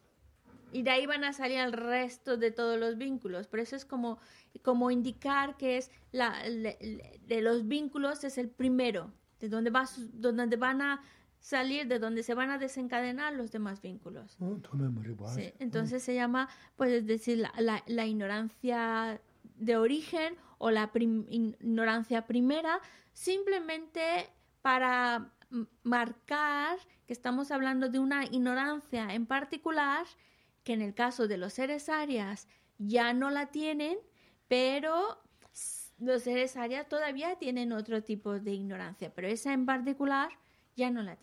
[0.73, 3.85] Y de ahí van a salir el resto de todos los vínculos, pero eso es
[3.85, 4.19] como,
[4.62, 10.57] como indicar que es la, de los vínculos es el primero, de donde, vas, donde
[10.57, 11.01] van a
[11.45, 14.35] salir de donde se van a desencadenar los demás vínculos.
[15.35, 19.21] Sí, entonces se llama, pues es decir, la, la, la ignorancia
[19.57, 22.81] de origen o la prim ignorancia primera,
[23.13, 24.31] simplemente
[24.63, 25.35] para
[25.83, 30.07] marcar que estamos hablando de una ignorancia en particular,
[30.63, 33.99] que en el caso de los seres arias ya no la tienen,
[34.49, 35.19] pero
[35.99, 40.31] los seres arias todavía tienen otro tipo de ignorancia, pero esa en particular
[40.77, 41.16] ya no la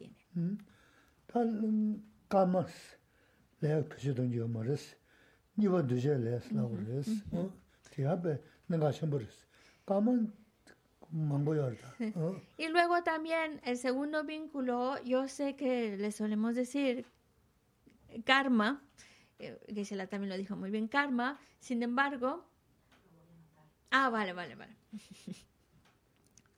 [11.75, 11.93] rā.
[12.57, 17.05] Y luego también el segundo vínculo, yo sé que le solemos decir
[18.25, 18.81] karma,
[19.39, 22.45] eh, Sheila también lo dijo muy bien, karma, sin embargo,
[23.89, 24.75] ah, vale, vale, vale.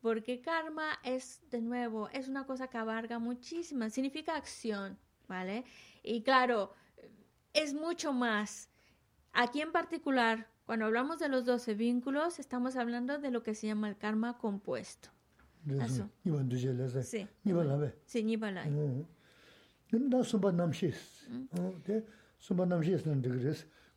[0.00, 5.64] porque karma es, de nuevo, es una cosa que abarca muchísimas, significa acción, ¿vale?
[6.02, 6.72] Y claro,
[7.52, 8.68] es mucho más.
[9.32, 13.66] Aquí en particular, cuando hablamos de los 12 vínculos, estamos hablando de lo que se
[13.66, 15.10] llama el karma compuesto.
[15.66, 16.08] Eso.
[17.02, 17.28] Sí.
[18.06, 18.70] Sí, Nibalai.
[19.90, 20.22] 나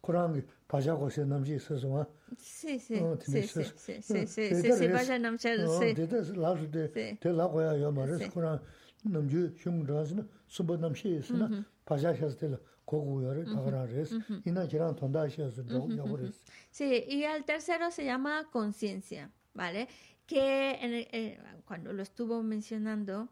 [0.01, 2.07] Kurangi paja kose namshis saswa.
[2.37, 3.73] Sí, sí, Oh, sí, tienes sí, eso.
[3.77, 4.93] sí, sí, Oh, sí, te sí, da sí, res.
[4.93, 5.93] vaya Namchel, sí.
[5.93, 7.17] Te te lasu te Sí.
[7.19, 8.29] te la goya yo mares Sí.
[8.29, 8.61] kuran
[9.03, 14.15] namju shung ras na sumpa namshis na paja shas te la kogu yore tagara res.
[14.45, 16.43] Ina jiran tonda shas yo res.
[16.71, 19.87] Sí, y el tercero se llama conciencia, ¿vale?
[20.25, 23.27] Que en el- eh, cuando lo estuvo mencionando,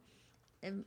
[0.61, 0.83] m-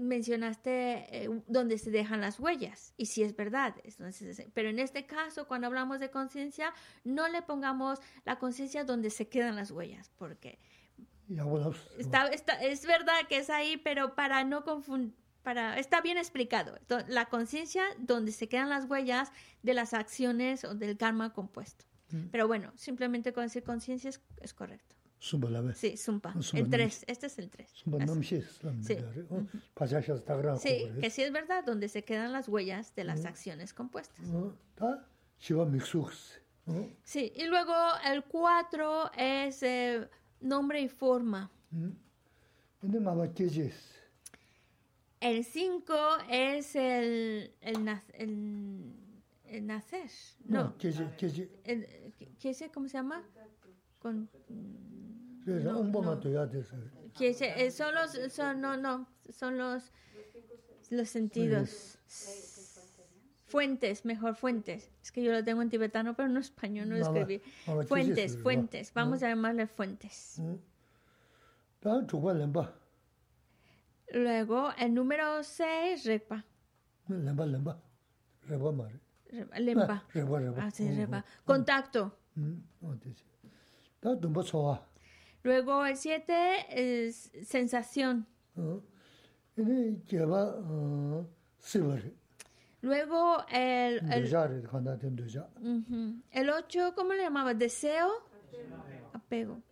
[0.00, 5.06] mencionaste eh, donde se dejan las huellas, y sí es verdad, entonces, pero en este
[5.06, 6.72] caso, cuando hablamos de conciencia,
[7.04, 10.58] no le pongamos la conciencia donde se quedan las huellas, porque.
[11.98, 16.78] Está, está- es verdad que es ahí, pero para no confundir, para, está bien explicado.
[16.88, 19.30] Do- La conciencia donde se quedan las huellas
[19.62, 21.84] de las acciones o del karma compuesto.
[22.30, 24.95] Pero bueno, simplemente con decir conciencia es, es correcto.
[25.48, 25.74] La be.
[25.74, 26.32] Sí, Sumpa.
[26.40, 27.70] Sumpa El no- 3, este es el 3.
[27.72, 28.96] Sumpa namshis lam Sí.
[28.96, 29.26] yore.
[29.74, 33.24] Paja shas tagara Sí, que sí es verdad, donde se quedan las huellas de las
[33.24, 34.24] acciones compuestas.
[37.04, 40.08] Sí, y luego el 4 es eh,
[40.40, 41.50] nombre y forma.
[45.20, 45.94] El 5
[46.30, 48.92] es el, el, el,
[49.44, 50.10] el nacer.
[50.44, 50.88] No, ¿qué
[52.50, 52.64] es?
[52.72, 53.24] ¿Cómo se llama?
[53.98, 54.28] Con,
[57.20, 59.92] Eh, son los, son, no, no, son los,
[60.90, 61.98] los sentidos.
[63.44, 64.90] Fuentes, mejor fuentes.
[65.00, 67.40] Es que yo lo tengo en tibetano, pero no en español, no lo escribí.
[67.66, 68.92] nada, ¿qué Fuentes, fuentes.
[68.92, 70.42] Vamos a llamarle fuentes.
[72.34, 72.74] Lemba.
[74.12, 76.44] Luego, el número 6, repa.
[77.08, 77.80] Lemba lemba.
[78.72, 79.00] Mare.
[79.30, 80.04] Repa, lempa.
[80.12, 80.64] Reba reba.
[80.64, 81.24] Ah, sí, repa.
[81.44, 82.18] Contacto.
[85.46, 86.66] Luego, el 7
[87.06, 88.26] es sensación.
[91.60, 92.12] Siva re.
[92.82, 94.26] Luego, el, el,
[96.32, 97.54] el 8, ¿cómo le llamaba?
[97.54, 98.08] Deseo.
[99.12, 99.62] Apego.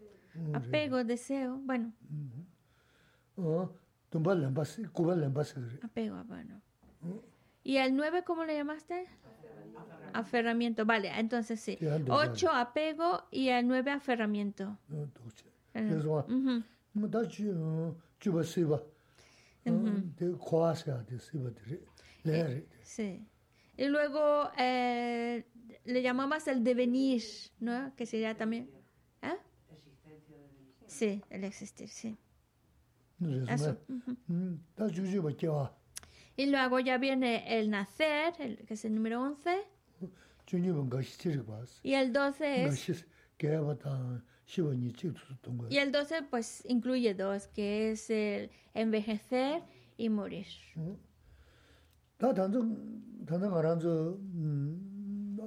[0.52, 1.58] Apego, deseo.
[1.64, 1.92] Bueno,
[5.60, 5.80] re.
[5.82, 6.60] apego, bueno.
[7.64, 9.06] ¿Y el 9, cómo le llamaste?
[10.12, 10.86] Aferramiento.
[10.86, 11.76] Vale, entonces sí.
[11.80, 14.78] Sí, ando, 8, apego y el 9, aferramiento.
[22.22, 22.68] De de.
[22.82, 23.26] Sí.
[23.76, 25.44] Y luego eh,
[25.84, 27.22] le llamamos el devenir,
[27.60, 27.94] ¿no?
[27.96, 28.70] Que sería también.
[29.22, 29.36] ¿Eh?
[30.86, 32.16] Sí, el existir, sí.
[33.48, 33.76] Eso.
[35.36, 35.76] kiwa.
[36.36, 39.62] Y luego ya viene el nacer, el, que es el número 11.
[40.46, 41.80] Chunyi ba ngashi chirik bas.
[41.82, 43.06] Y el 12 es.
[45.70, 49.62] Y el 12 pues incluye dos, que es el envejecer
[49.96, 50.46] y morir.
[52.18, 52.60] Tā tānda,
[53.26, 53.92] tānda ngā rāndzō,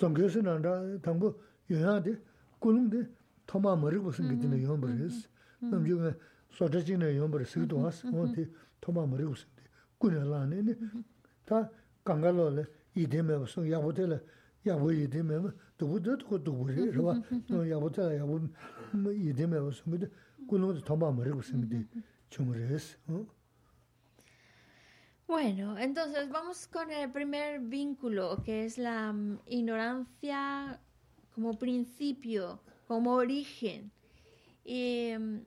[0.00, 0.74] sōngyō sī nā rā,
[1.06, 1.32] tāngbō
[1.70, 2.16] yōyā dī,
[2.62, 3.04] kūlung dī,
[3.48, 5.22] tōmā mā rī gu sīngi dī na yōng bā rīs.
[5.62, 6.12] Nām yō gā
[6.58, 8.44] sōtā chī na yōng bā rī sīg tō wās, wā tī
[8.84, 9.70] tōmā mā rī gu sīngi dī,
[10.02, 10.76] kūnyā lā nī,
[11.48, 11.62] tā
[12.06, 12.66] kāngyā lō lē,
[25.26, 30.80] Bueno, entonces vamos con el primer vínculo, que es la mm, ignorancia
[31.34, 33.90] como principio, como origen.
[34.64, 35.38] Y mm,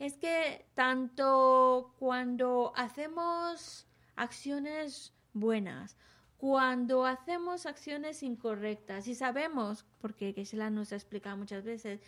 [0.00, 3.86] es que tanto cuando hacemos
[4.16, 5.96] acciones buenas,
[6.38, 12.00] cuando hacemos acciones incorrectas, y sabemos, porque Geshe-la nos ha explicado muchas veces,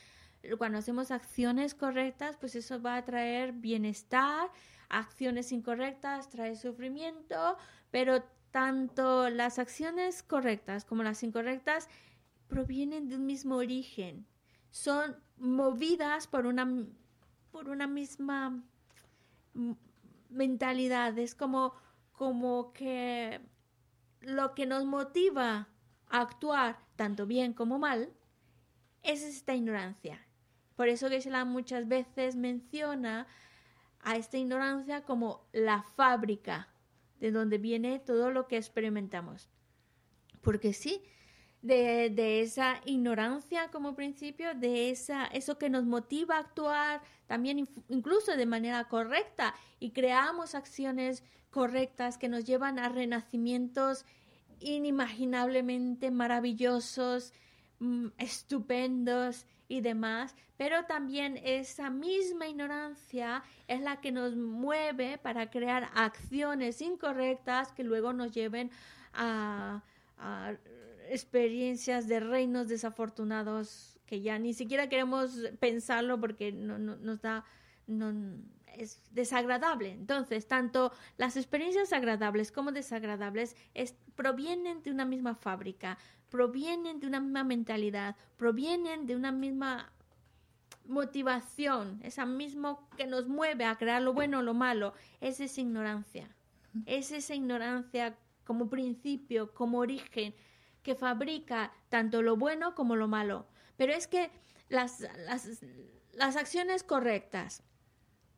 [0.57, 4.49] cuando hacemos acciones correctas, pues eso va a traer bienestar,
[4.89, 7.57] acciones incorrectas trae sufrimiento,
[7.91, 8.23] pero
[8.53, 11.89] tanto las acciones correctas como las incorrectas
[12.47, 14.27] provienen de un mismo origen,
[14.71, 16.69] son movidas por una,
[17.51, 18.63] por una misma
[20.29, 21.75] mentalidad, es como,
[22.13, 23.41] como que
[24.21, 25.69] lo que nos motiva
[26.09, 28.13] a actuar tanto bien como mal
[29.03, 30.27] es esta ignorancia.
[30.77, 33.27] Por eso que la muchas veces menciona
[34.01, 36.69] a esta ignorancia como la fábrica
[37.19, 39.51] de donde viene todo lo que experimentamos.
[40.41, 41.03] Porque sí,
[41.63, 47.69] de, de, esa ignorancia como principio, de esa, eso que nos motiva a actuar también
[47.89, 54.05] incluso de manera correcta y creamos acciones correctas que nos llevan a renacimientos
[54.61, 57.33] inimaginablemente maravillosos,
[57.79, 65.51] mm, estupendos y demás, pero también esa misma ignorancia es la que nos mueve para
[65.51, 68.71] crear acciones incorrectas que luego nos lleven
[69.15, 69.83] a,
[70.19, 70.55] a
[71.11, 77.45] experiencias de reinos desafortunados que ya ni siquiera queremos pensarlo porque no, no, nos da
[77.87, 78.13] no,
[78.77, 79.93] es desagradable.
[79.93, 85.99] Entonces, tanto las experiencias agradables como desagradables es, provienen de una misma fábrica,
[86.31, 89.93] provienen de una misma mentalidad, provienen de una misma
[90.87, 95.61] motivación, esa mismo que nos mueve a crear lo bueno o lo malo, es esa
[95.61, 96.29] ignorancia.
[96.87, 100.35] Es esa ignorancia como principio, como origen,
[100.83, 103.47] que fabrica tanto lo bueno como lo malo.
[103.77, 104.31] Pero es que
[104.69, 105.49] las, las,
[106.13, 107.63] las acciones correctas,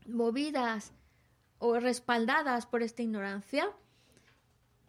[0.07, 0.93] movidas
[1.59, 3.71] o respaldadas por esta ignorancia,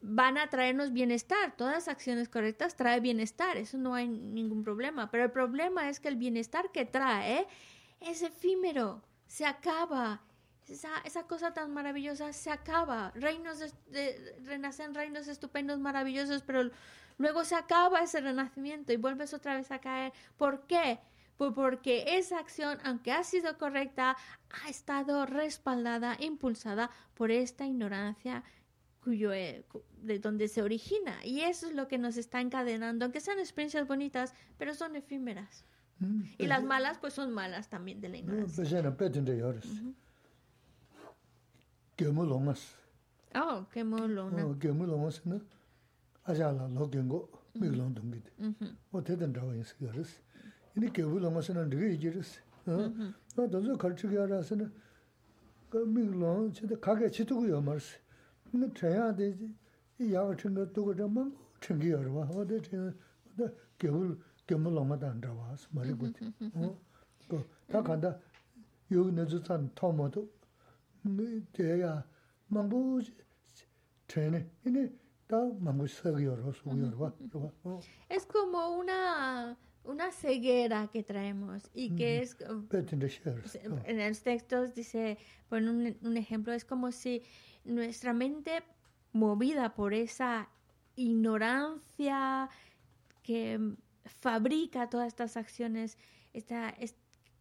[0.03, 1.55] van a traernos bienestar.
[1.55, 5.09] Todas las acciones correctas traen bienestar, eso no hay ningún problema.
[5.09, 7.47] Pero el problema es que el bienestar que trae
[8.01, 10.21] es efímero, se acaba.
[10.67, 13.11] Esa, esa cosa tan maravillosa se acaba.
[13.15, 16.69] Reinos de, renacen reinos estupendos, maravillosos, pero
[17.17, 20.13] luego se acaba ese renacimiento y vuelves otra vez a caer.
[20.37, 20.99] ¿Por qué?
[21.37, 24.15] Pues porque esa acción, aunque ha sido correcta,
[24.49, 28.43] ha estado respaldada, impulsada por esta ignorancia
[29.03, 29.65] cuyo, eh,
[30.01, 31.17] de donde se origina.
[31.25, 35.65] Y eso es lo que nos está encadenando, aunque sean experiencias bonitas, pero son efímeras.
[35.99, 38.63] Mm, y las malas, pues son malas también de la ignorancia.
[46.23, 48.31] 아자라 로겐고 미글론 동기데.
[48.89, 50.21] 뭐 대단 자와 있으거스
[50.75, 52.39] 이니 개불로마서는 되게 이지르스.
[52.65, 53.47] 어?
[53.49, 54.71] 도저 걸치게 알아서는
[55.69, 57.97] 그 미글론 진짜 가게 치두고요 말스.
[58.51, 59.53] 근데 돼야 되지.
[59.99, 62.93] 이 야가 챙겨 두고 좀만 챙겨 알아 어디 챙겨
[63.77, 64.17] 개불
[64.47, 65.55] 개물로마다 안 자와.
[65.71, 66.07] 말이고
[66.55, 68.17] 어?다 간다.
[68.91, 70.29] 여기 내주산 토마토
[71.03, 72.05] 네 대야
[72.47, 73.01] 망부
[74.07, 74.49] 되네.
[74.65, 74.89] 이니
[78.09, 82.37] Es como una, una ceguera que traemos y que es...
[83.85, 85.17] En los textos dice,
[85.49, 87.23] por un, un ejemplo, es como si
[87.63, 88.63] nuestra mente
[89.11, 90.49] movida por esa
[90.95, 92.49] ignorancia
[93.23, 93.75] que
[94.19, 95.97] fabrica todas estas acciones,
[96.33, 96.75] esta,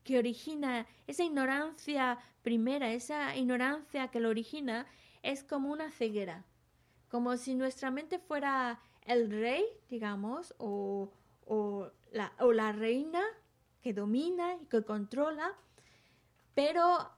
[0.04, 4.86] que origina esa ignorancia primera, esa ignorancia que lo origina,
[5.22, 6.44] es como una ceguera
[7.12, 11.12] como si nuestra mente fuera el rey, digamos, o,
[11.44, 13.20] o, la, o la reina
[13.82, 15.52] que domina y que controla,
[16.54, 17.10] pero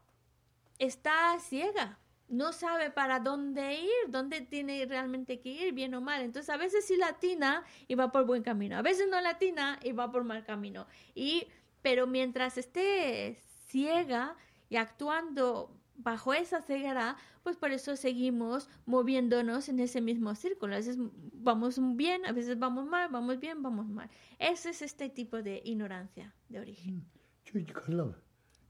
[0.80, 6.22] está ciega, no sabe para dónde ir, dónde tiene realmente que ir, bien o mal.
[6.22, 9.92] Entonces a veces sí latina y va por buen camino, a veces no latina y
[9.92, 10.88] va por mal camino.
[11.14, 11.46] Y,
[11.82, 13.36] pero mientras esté
[13.68, 14.36] ciega
[14.68, 20.74] y actuando bajo esa ceguera, pues por eso seguimos moviéndonos en ese mismo círculo.
[20.74, 24.10] A veces vamos bien, a veces vamos mal, vamos bien, vamos mal.
[24.38, 27.04] Ese es este tipo de ignorancia de origen.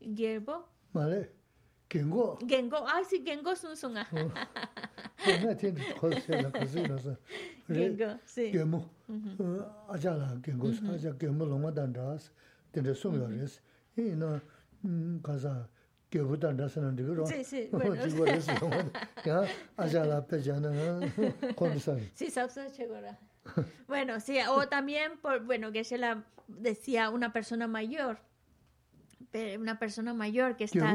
[0.00, 0.68] Gerbo.
[0.92, 1.32] Vale.
[1.88, 2.38] Gengo.
[2.46, 2.84] Gengo.
[2.88, 3.94] Ah, sí, Gengo son son.
[3.94, 6.96] No tiene cosa la cocina.
[7.68, 8.50] Gengo, sí.
[8.50, 8.90] Gemo.
[9.88, 12.32] Allá la Gengo, allá Gemo lo mandan das.
[12.72, 13.62] Tiene son los.
[13.96, 14.40] Y no
[15.22, 15.68] casa
[17.34, 17.96] Sí, sí, bueno.
[22.14, 22.30] Sí,
[23.86, 28.18] Bueno, sí, o también, por, bueno, que se la decía una persona mayor,
[29.58, 30.94] una persona mayor que está...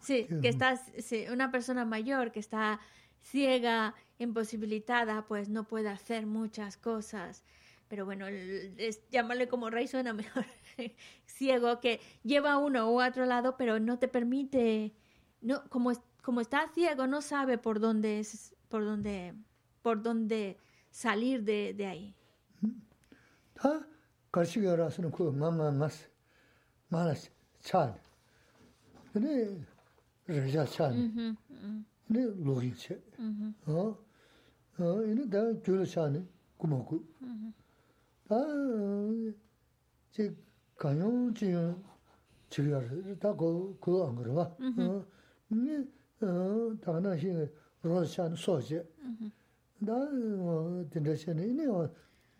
[0.00, 2.80] Sí, que está, sí, una persona mayor que está
[3.20, 7.44] ciega, imposibilitada, pues no puede hacer muchas cosas.
[7.88, 10.44] Pero bueno, es, llamarle como rey suena mejor.
[11.26, 14.94] ciego que lleva a uno u otro lado, pero no te permite,
[15.40, 19.34] no, como, como está ciego, no sabe por dónde es, por dónde,
[19.82, 20.56] por dónde
[20.90, 22.14] salir de, de ahí.
[40.78, 41.82] 가요 지금
[42.50, 42.80] 지가
[43.18, 44.54] 다고 그거 안 그래 봐.
[45.48, 45.84] 네.
[46.20, 47.34] 어 당나시
[47.82, 48.80] 로션 소지.
[49.80, 49.92] 나
[50.92, 51.90] 진짜시네 이네요.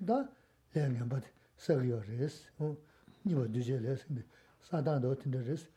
[0.06, 0.30] 다
[0.72, 1.20] 내면 봐.
[1.56, 2.46] 서요레스.
[2.58, 2.76] 어
[3.26, 4.24] 니가 두제레스인데
[4.62, 5.68] 사단도 tinderes.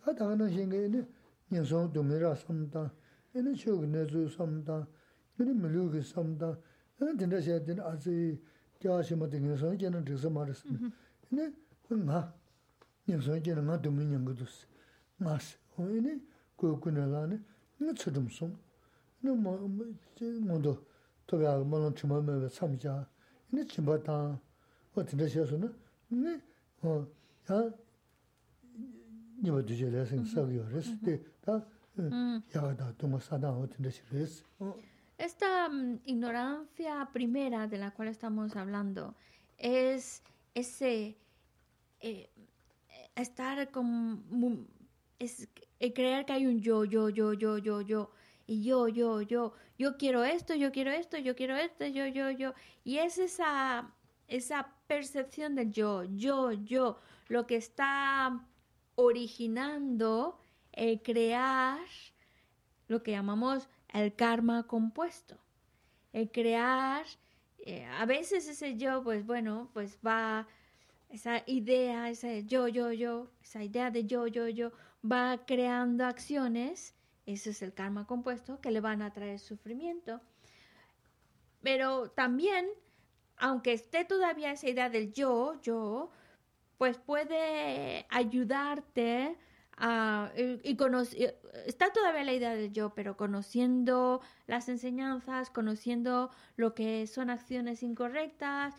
[0.00, 1.04] 다 당나시 이네
[1.50, 2.92] 년소 도메라 섬다.
[3.34, 4.86] 이네 쇼그네 주 섬다.
[5.40, 6.56] 이네 밀루기 섬다.
[7.18, 8.40] 진짜시 된 아지
[8.78, 10.94] 캬시마 되는 소리 저는 드서 말았습니다.
[11.30, 11.52] 네.
[35.18, 35.70] Esta
[36.06, 39.14] ignorancia primera de la cual estamos hablando
[39.58, 40.22] es
[40.54, 41.16] ese
[42.04, 42.30] eh,
[43.14, 44.68] estar con
[45.18, 45.48] es
[45.94, 48.10] creer que hay un yo, yo, yo, yo, yo, yo
[48.46, 52.30] y yo, yo, yo, yo quiero esto, yo quiero esto, yo quiero esto, yo, yo,
[52.30, 53.90] yo y es esa
[54.28, 56.98] esa percepción del yo, yo, yo,
[57.28, 58.46] lo que está
[58.96, 60.38] originando
[60.72, 61.80] el crear
[62.88, 65.38] lo que llamamos el karma compuesto.
[66.12, 67.04] El crear,
[67.58, 70.46] eh, a veces ese yo, pues bueno, pues va,
[71.14, 74.72] esa idea, ese yo, yo, yo, esa idea de yo, yo, yo,
[75.04, 76.94] va creando acciones,
[77.24, 80.20] ese es el karma compuesto, que le van a traer sufrimiento.
[81.62, 82.66] Pero también,
[83.36, 86.10] aunque esté todavía esa idea del yo, yo,
[86.78, 89.36] pues puede ayudarte
[89.76, 90.76] a, y,
[91.66, 97.84] está todavía la idea del yo, pero conociendo las enseñanzas, conociendo lo que son acciones
[97.84, 98.74] incorrectas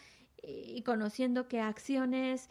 [0.47, 2.49] y conociendo qué acciones,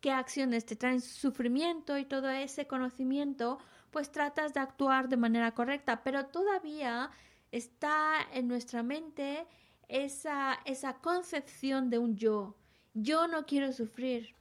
[0.00, 3.58] qué acciones te traen sufrimiento y todo ese conocimiento,
[3.90, 7.10] pues tratas de actuar de manera correcta, pero todavía
[7.52, 9.46] está en nuestra mente
[9.88, 12.54] esa, esa concepción de un yo.
[12.94, 14.34] Yo no quiero sufrir,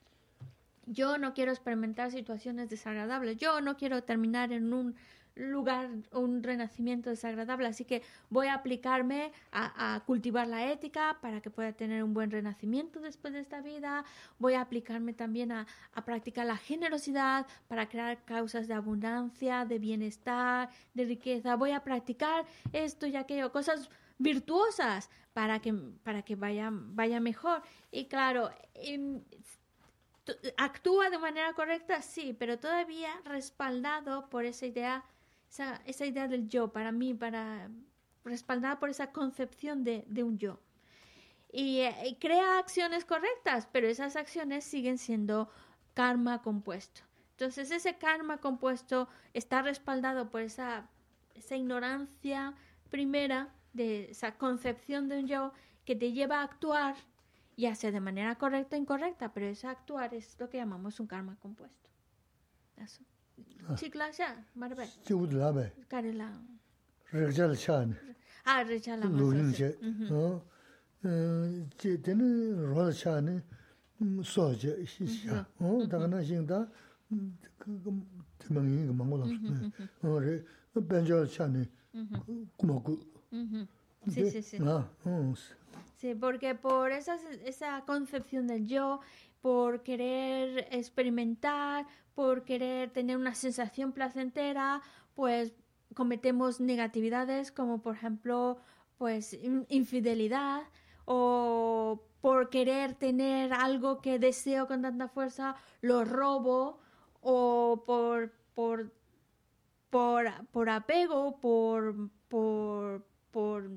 [0.85, 4.95] yo no quiero experimentar situaciones desagradables, yo no quiero terminar en un
[5.35, 11.49] lugar, un renacimiento desagradable, así que voy a aplicarme a, cultivar la ética para que
[11.49, 14.05] pueda tener un buen renacimiento después de esta vida,
[14.39, 15.67] voy a aplicarme también a,
[16.05, 22.45] practicar la generosidad para crear causas de abundancia, de bienestar, de riqueza, voy a practicar
[22.73, 27.61] esto y aquello, cosas virtuosas para que, para que vaya, vaya mejor.
[27.91, 28.51] Y claro,
[30.57, 35.03] actúa de manera correcta, sí, pero todavía respaldado por esa idea,
[35.49, 37.69] esa, idea del yo, para mí, para
[38.23, 40.59] respaldada por esa concepción de, un yo.
[41.51, 45.49] Y, eh, crea acciones correctas, pero esas acciones siguen siendo
[45.93, 47.01] karma compuesto.
[47.31, 50.89] Entonces ese karma compuesto está respaldado por esa,
[51.33, 52.53] esa ignorancia
[52.89, 55.53] primera de esa concepción de un yo
[55.83, 56.95] que te lleva a actuar
[57.57, 61.07] ya sea de manera correcta o incorrecta, pero ese actuar es lo que llamamos un
[61.07, 61.89] karma compuesto.
[62.77, 63.03] Eso.
[63.75, 64.87] Chikla sha, marabay?
[65.05, 65.71] Chikut labay.
[65.89, 66.27] Kari la.
[67.13, 67.93] Rikchal sha ni.
[68.45, 69.07] A, ah, rikchal la.
[69.07, 69.77] Lugin che.
[69.81, 70.39] Mm-hmm.
[71.05, 73.39] Eh, che, teni rol sha ni
[74.03, 75.45] mm, so che, shi sha.
[75.59, 76.67] Daga na shing da,
[78.39, 79.71] timangi ka mangu lam mm-hmm,
[80.03, 80.17] mm-hmm.
[80.17, 80.43] re,
[80.81, 81.69] banjo sha ni
[82.57, 82.97] kumaku.
[84.07, 84.57] Sí, sí, sí.
[85.97, 88.99] Sí, porque por esa, esa concepción del yo,
[89.45, 91.85] por querer experimentar,
[92.15, 94.81] por querer tener una sensación placentera,
[95.13, 95.53] pues
[95.93, 98.57] cometemos negatividades como por ejemplo
[98.97, 100.63] pues in- infidelidad
[101.05, 106.79] o por querer tener algo que deseo con tanta fuerza lo robo
[107.21, 108.91] o por por
[109.91, 113.69] por, por apego por por por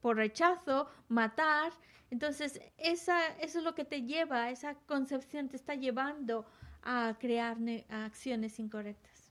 [0.00, 1.72] por rechazo, matar.
[2.10, 6.46] Entonces, esa, eso es lo que te lleva, esa concepción te está llevando
[6.82, 9.30] a crear ne- a acciones incorrectas.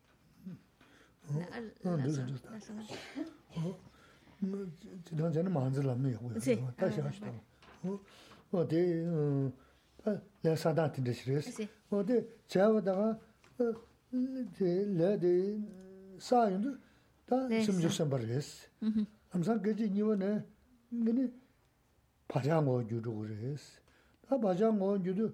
[1.51, 1.59] Ah,
[11.51, 11.69] Sí.
[22.27, 23.79] 바자 뭐 주로 그랬어.
[24.29, 25.31] 나 바자 뭐 주도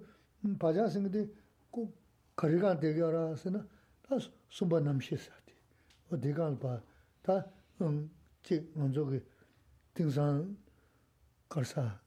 [0.58, 1.28] 바자 생데
[1.70, 1.96] 꼭
[2.36, 3.66] 거리가 되게 알아서나
[4.02, 4.16] 다
[4.50, 5.52] 숨바 남시사디.
[6.10, 6.80] 어디가 봐.
[7.22, 7.46] 다
[7.80, 8.10] 음,
[8.42, 9.24] 지 먼저 그
[9.94, 10.56] 등산
[11.48, 12.00] 걸사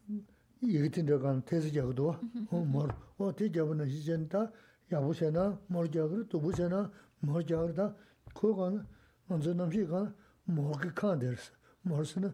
[0.64, 2.10] 얘기된 데간 테스자고도
[2.52, 2.88] 어 뭐,
[3.18, 4.52] 어 대접은 시젠다
[4.92, 7.96] 야보세나 머자그르 또 보세나 머자그다
[8.34, 8.86] 그거는
[9.28, 10.14] 먼저 남시가
[10.46, 11.52] 뭐게 칸데스.
[11.82, 12.34] 머스는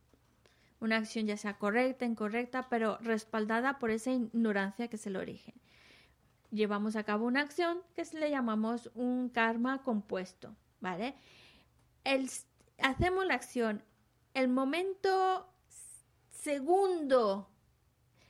[0.81, 5.53] Una acción ya sea correcta, incorrecta, pero respaldada por esa ignorancia que es el origen.
[6.49, 11.13] Llevamos a cabo una acción que le llamamos un karma compuesto, ¿vale?
[12.03, 12.29] El,
[12.79, 13.83] hacemos la acción,
[14.33, 15.47] el momento
[16.31, 17.47] segundo,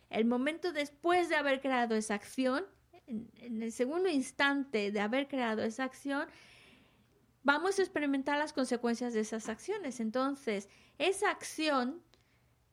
[0.10, 2.65] el momento después de haber creado esa acción,
[3.07, 6.28] en, en el segundo instante de haber creado esa acción,
[7.44, 10.02] vamos a experimentar las consecuencias de esas acciones.
[10.02, 10.68] Entonces,
[10.98, 12.02] esa acción,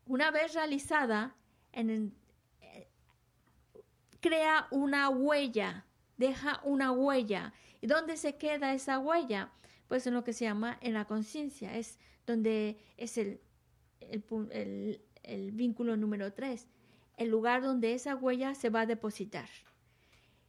[0.09, 1.37] una vez realizada,
[1.73, 2.11] eh,
[4.21, 5.85] crea una huella,
[6.17, 7.53] deja una huella.
[7.81, 9.53] ¿Y dónde se queda esa huella?
[9.87, 13.41] Pues en lo que se llama en la conciencia, es donde es el-
[14.01, 16.69] el vínculo número tres,
[17.17, 19.49] el lugar donde esa huella se va a depositar.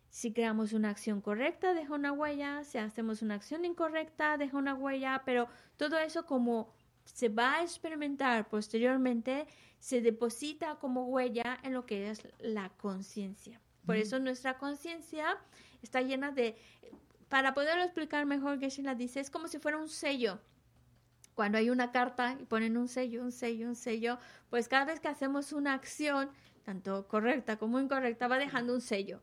[0.10, 2.64] Si creamos una acción correcta, deja una huella.
[2.64, 5.22] Si hacemos una acción incorrecta, deja una huella.
[5.23, 6.73] Pero todo eso como
[7.14, 9.48] se va a experimentar posteriormente,
[9.80, 13.60] se deposita como huella en lo que es la conciencia.
[13.86, 15.38] Por eso nuestra conciencia
[15.81, 16.56] está llena de...
[17.27, 20.40] Para poderlo explicar mejor, Geshe-la dice, es como si fuera un sello.
[21.36, 24.19] Cuando hay una carta y ponen un sello, un sello, un sello,
[24.49, 26.30] pues cada vez que hacemos una acción,
[26.64, 29.22] tanto correcta como incorrecta, va dejando un sello.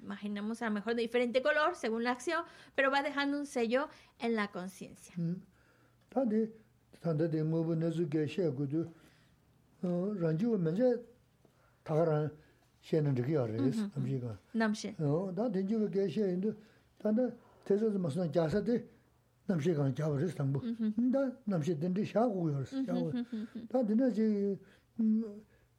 [0.00, 2.44] Imaginemos a lo mejor de diferente color según la acción,
[2.74, 5.14] pero va dejando un sello en la conciencia.
[6.12, 6.22] 다
[7.02, 8.88] tanda de ngubu nazu ge she gudu
[9.82, 11.00] ranji wa menze
[11.84, 12.30] tagaran
[12.80, 14.28] she nandiki ya reyes, namshi mm-hmm.
[14.28, 14.38] ka.
[14.54, 14.94] Namshi.
[15.34, 16.54] Da tenji wa ge she indu,
[16.98, 17.32] tanda
[17.64, 18.84] tesa zi masuna jasa de
[19.48, 20.60] namshi ka jaba reyes tangbu.
[20.60, 20.92] Mm-hmm.
[20.98, 23.46] Mm, da namshi tenji sha gu ya reyes, mm-hmm.
[23.54, 24.58] mm, Da dina zi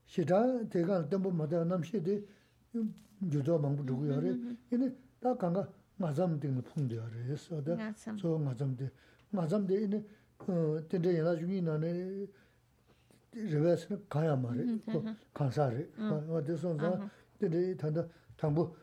[0.05, 2.23] shita teka tenpo mata namshi de
[2.73, 2.93] mm,
[3.31, 4.37] yuzo mangbu dhugu ya reyes.
[4.71, 4.91] Ini
[5.21, 5.67] da kanga
[5.99, 7.41] ngazam tingi pungdi ya reyes.
[7.41, 8.91] So ngazam de,
[9.33, 10.03] ngazam de ini
[10.87, 12.27] tenze yana shungi nane
[13.31, 14.79] rewesne kaya ma re,
[15.33, 15.89] kansa re.
[16.27, 18.75] Wade sonza tenze tanda tangbo,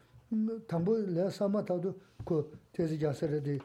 [0.67, 3.61] tangbo le sama tawdo ko tezi gyasa re de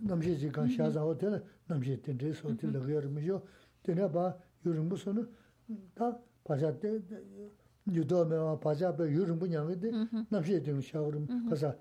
[0.00, 3.42] namshe ji kan sha zaho tena namshe tenze so te lagaya rimi yo.
[3.82, 5.26] Tena ba yurimbu sonu
[5.94, 7.02] ta pasha te
[7.84, 9.90] yudo mewa pasha pe yurimbu nyangi de
[10.30, 11.76] namshe tenze sha urimi kasa.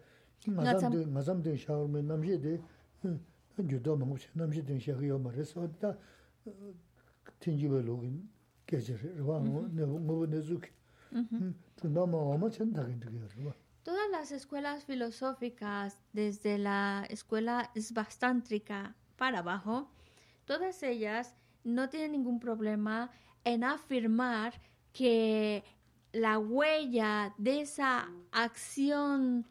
[0.48, 2.60] Ngazam tenze sha urimi namshe de
[4.80, 4.92] shi,
[13.84, 17.72] Todas las escuelas filosóficas, desde la escuela
[19.18, 19.90] para abajo,
[20.46, 23.10] todas ellas no tienen ningún problema
[23.44, 24.54] en afirmar
[24.94, 25.64] que
[26.12, 29.48] la huella de esa acción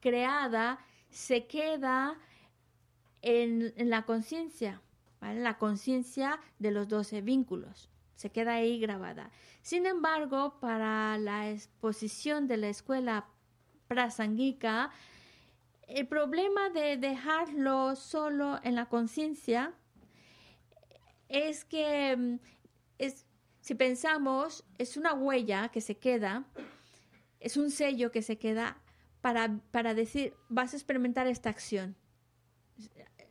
[0.00, 0.78] creada
[1.10, 2.16] se queda
[3.22, 4.80] en, la conciencia.
[5.20, 7.90] La conciencia de los doce vínculos.
[8.16, 9.30] Se queda ahí grabada.
[9.62, 13.26] Sin embargo, para la exposición de la escuela
[13.88, 14.90] prasanguica,
[15.88, 19.74] el problema de dejarlo solo en la conciencia
[21.28, 22.34] es que mm,
[22.98, 23.26] es,
[23.60, 26.44] si pensamos, es una huella que se queda,
[27.40, 28.78] es un sello que se queda
[29.20, 31.96] para, para decir, vas a experimentar esta acción.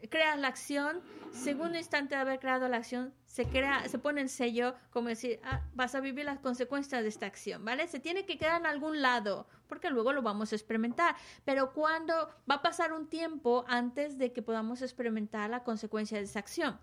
[0.10, 1.02] Creas la acción,
[1.34, 5.40] segundo instante de haber creado la acción, se crea, se pone el sello como decir,
[5.44, 7.88] ah, vas a vivir las consecuencias de esta acción, ¿vale?
[7.88, 11.16] Se tiene que quedar en algún lado, porque luego lo vamos a experimentar.
[11.44, 16.24] Pero cuando va a pasar un tiempo antes de que podamos experimentar la consecuencia de
[16.24, 16.80] esa acción.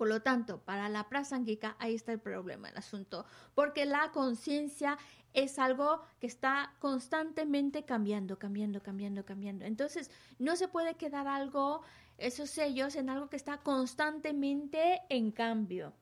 [0.00, 4.96] Por lo tanto, para la prasanguica ahí está el problema, el asunto, porque la conciencia
[5.34, 9.66] es algo que está constantemente cambiando, cambiando, cambiando, cambiando.
[9.66, 11.82] Entonces, no se puede quedar algo,
[12.16, 15.92] esos sellos, en algo que está constantemente en cambio.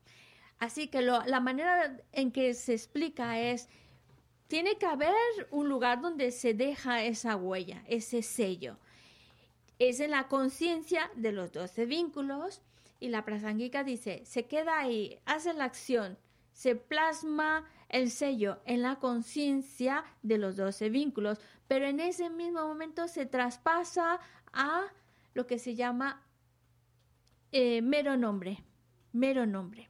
[0.59, 3.67] Así que la manera en que se explica es,
[4.47, 5.13] tiene que haber
[5.51, 8.77] un lugar donde se deja esa huella, ese sello.
[9.77, 12.61] Es en la conciencia de los doce vínculos
[12.99, 16.17] y la prasanguica dice, se queda ahí, hace la acción,
[16.51, 22.67] se plasma el sello en la conciencia de los doce vínculos, pero en ese mismo
[22.67, 24.19] momento se traspasa
[24.53, 24.87] a
[25.33, 26.21] lo que se llama
[27.51, 28.63] eh, mero nombre,
[29.11, 29.88] mero nombre.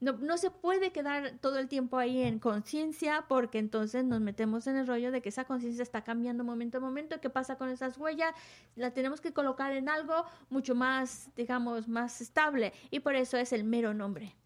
[0.00, 4.68] No, no se puede quedar todo el tiempo ahí en conciencia porque entonces nos metemos
[4.68, 7.20] en el rollo de que esa conciencia está cambiando momento a momento.
[7.20, 8.32] ¿Qué pasa con esas huellas?
[8.76, 13.52] La tenemos que colocar en algo mucho más, digamos, más estable y por eso es
[13.52, 14.36] el mero nombre.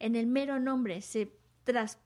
[0.00, 1.30] En el mero nombre se
[1.64, 1.98] tras-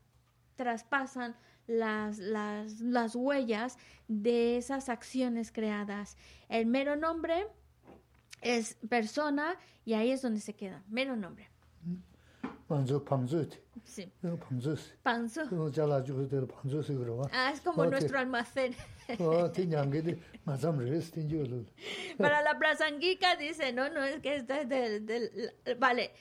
[0.56, 1.34] traspasan
[1.66, 3.78] las, las, las huellas
[4.08, 6.18] de esas acciones creadas.
[6.50, 7.46] El mero nombre
[8.42, 9.56] es persona
[9.86, 10.82] y ahí es donde se queda.
[10.88, 11.48] Mero nombre.
[12.70, 13.44] Panzo, panzo.
[13.84, 14.12] Sí.
[14.22, 14.76] Panzo.
[15.02, 15.70] Panzo.
[15.72, 17.22] Ya la yo de panzo seguro.
[17.32, 18.76] Ah, es como ah, nuestro almacén.
[19.18, 19.50] Ah,
[22.16, 26.12] para la plazanguica dice, no, no, es que esta es del, del vale,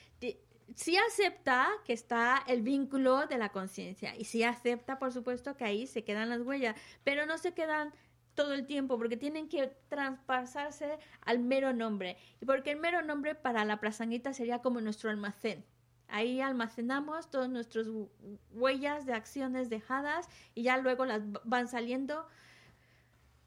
[0.74, 5.62] sí acepta que está el vínculo de la conciencia y sí acepta, por supuesto, que
[5.62, 6.74] ahí se quedan las huellas,
[7.04, 7.94] pero no se quedan
[8.34, 13.36] todo el tiempo porque tienen que traspasarse al mero nombre y porque el mero nombre
[13.36, 15.64] para la plazanguita sería como nuestro almacén.
[16.10, 17.86] Ahí almacenamos todas nuestras
[18.52, 22.26] huellas de acciones dejadas y ya luego las van saliendo.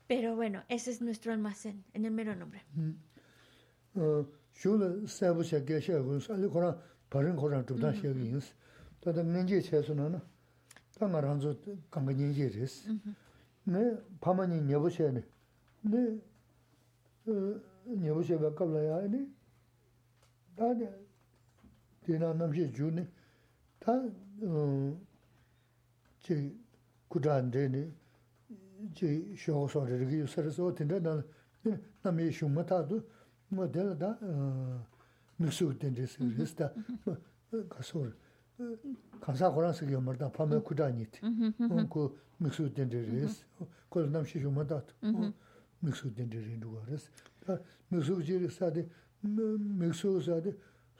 [0.07, 2.63] Pero bueno, ese es nuestro almacén, en el mero nombre.
[12.87, 13.15] Uh, -huh.
[22.05, 23.03] dēnā nāmshē jū nē,
[23.83, 23.93] tā
[26.23, 26.37] chē
[27.11, 27.83] kudān dē nē,
[28.97, 29.09] chē
[29.39, 32.99] shōng sōng rē rīgī yu sā rā sō, tēnā nāmshē shūng mā tā tū,
[33.55, 34.09] mā dēnā tā
[35.39, 36.67] nūk sū dēn dē sī rī sī tā,
[37.71, 38.13] kā sō rī,
[39.23, 41.19] kānsā khurāng sī kī yu mā rā tā, pā mē kudān yī tī,
[41.93, 42.01] kō
[42.43, 44.93] nūk sū dēn dē rī sī, kō rā nāmshē shūng mā tā tū,
[45.83, 48.43] nūk sū dēn dē rī rī rī rī rī rī rī
[48.73, 48.87] rī
[49.23, 49.47] rī
[49.83, 50.53] rī rī rī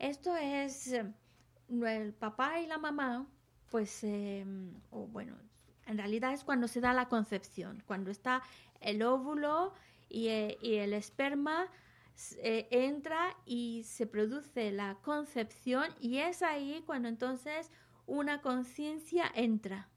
[0.00, 1.14] Esto es em,
[1.68, 3.28] el papá y la mamá,
[3.70, 5.36] pues, em, o bueno,
[5.86, 8.42] en realidad es cuando se da la concepción, cuando está
[8.80, 9.72] el óvulo
[10.08, 11.68] y, eh, el esperma
[12.38, 17.70] eh, entra y se produce la concepción y es ahí cuando entonces
[18.06, 19.88] una conciencia entra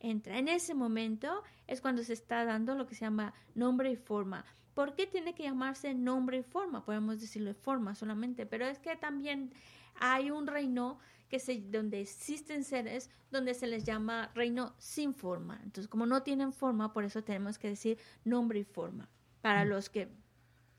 [0.00, 0.38] entra.
[0.38, 4.44] En ese momento es cuando se está dando lo que se llama nombre y forma.
[4.76, 6.84] ¿Por qué tiene que llamarse nombre y forma?
[6.84, 9.50] Podemos decirle forma solamente, pero es que también
[9.94, 10.98] hay un reino
[11.30, 15.58] que se, donde existen seres donde se les llama reino sin forma.
[15.62, 19.08] Entonces, como no tienen forma, por eso tenemos que decir nombre y forma.
[19.40, 20.10] Para los que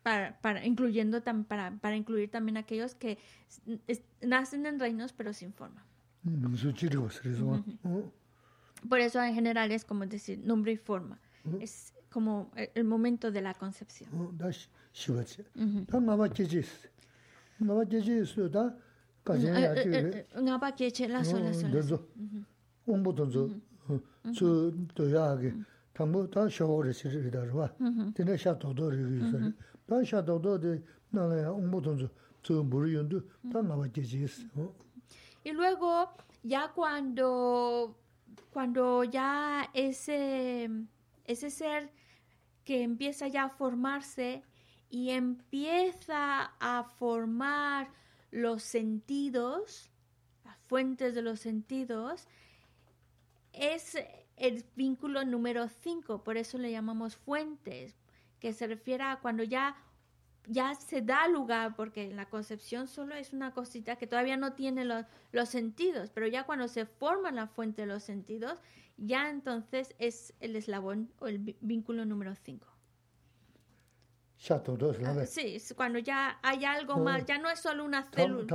[0.04, 3.18] para, para, incluyendo para, para, incluir también aquellos que
[4.22, 5.84] nacen en reinos pero sin forma.
[6.22, 8.12] Mm -hmm.
[8.88, 11.20] Por eso en general es como decir nombre y forma.
[11.60, 14.10] Es como el, momento de la concepción.
[14.14, 14.32] Uh
[34.56, 34.72] -huh.
[35.44, 36.12] Y luego,
[36.44, 37.98] ya cuando,
[38.52, 40.70] cuando ya ese
[41.28, 41.92] ese ser
[42.64, 44.44] que empieza ya a formarse
[44.90, 47.90] y empieza a formar
[48.32, 49.90] los sentidos,
[50.44, 52.28] las fuentes de los sentidos,
[53.54, 53.98] es
[54.38, 57.96] el vínculo número 5, por eso le llamamos fuentes,
[58.40, 59.76] que se refiere a cuando ya
[60.48, 64.86] ya se da lugar, porque la concepción solo es una cosita que todavía no tiene
[64.86, 68.62] los, los sentidos, pero ya cuando se forma la fuente de los sentidos,
[68.98, 72.66] ya entonces es el eslabón o el vínculo número 5.
[75.22, 78.46] Ah, sí, es cuando ya hay algo más, ya no es solo una célula.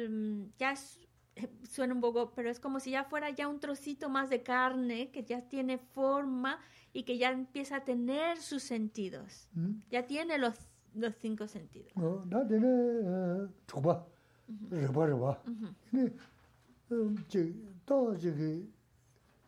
[0.07, 0.99] um, ya es,
[1.35, 4.41] eh, suena un poco, pero es como si ya fuera ya un trocito más de
[4.41, 6.59] carne que ya tiene forma
[6.91, 9.47] y que ya empieza a tener sus sentidos.
[9.91, 10.55] Ya tiene los,
[10.95, 11.91] los cinco sentidos.
[11.95, 13.47] Oh, no, tiene, uh,
[15.45, 16.11] uh -huh.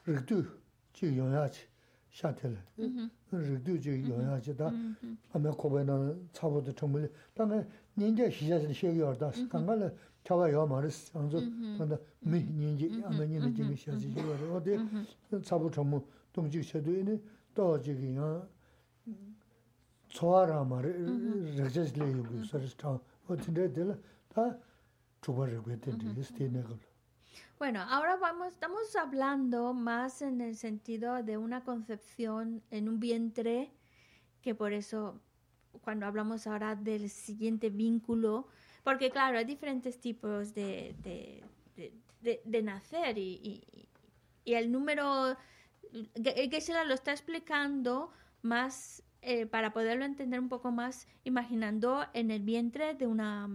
[0.05, 0.45] 레바르바 네 저또 저기 르두
[0.93, 1.67] 지 영야치
[2.11, 2.57] 샤텔
[3.31, 4.71] 르두 지 영야치다
[5.33, 7.65] 아마 코베나 차보도 정말 당에
[7.95, 9.95] 년제 시자스 시여다 강갈
[10.25, 14.79] 차와 요 말스 안저 근데 미 년제 아마 년제 지 시자스 시여다 어디
[15.43, 16.01] 차보 정말
[16.33, 17.21] 동지 셔도이네
[17.55, 18.47] 또 저기 어
[20.09, 22.99] 초아라 말을 레저스레 요구 서스타
[23.29, 23.73] 어딘데
[24.29, 24.57] 다
[25.21, 26.77] 초바르고 했던데 스테네글
[27.58, 33.72] Bueno, ahora vamos, estamos hablando más en el sentido de una concepción en un vientre,
[34.42, 35.22] que por eso
[35.84, 38.48] cuando hablamos ahora del siguiente vínculo,
[38.84, 41.44] porque claro, hay diferentes tipos de, de,
[42.22, 43.90] de- nacer y, y-
[44.56, 45.38] el número,
[46.24, 48.12] que Geshe-la lo está explicando
[48.42, 53.50] más eh, para poderlo entender un poco más, imaginando en el vientre de una,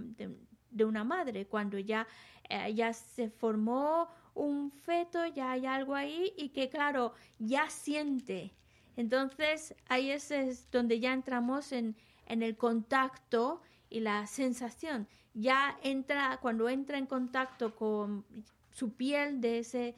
[0.71, 2.07] de, una madre, cuando ya,
[2.49, 8.53] eh, ya se formó un feto, ya hay algo ahí y que claro, ya siente.
[8.97, 11.97] Entonces ahí es, donde ya entramos en,
[12.27, 15.09] en el contacto y la sensación.
[15.35, 18.25] Ya entra, cuando entra en contacto con
[18.71, 19.95] su piel de ese,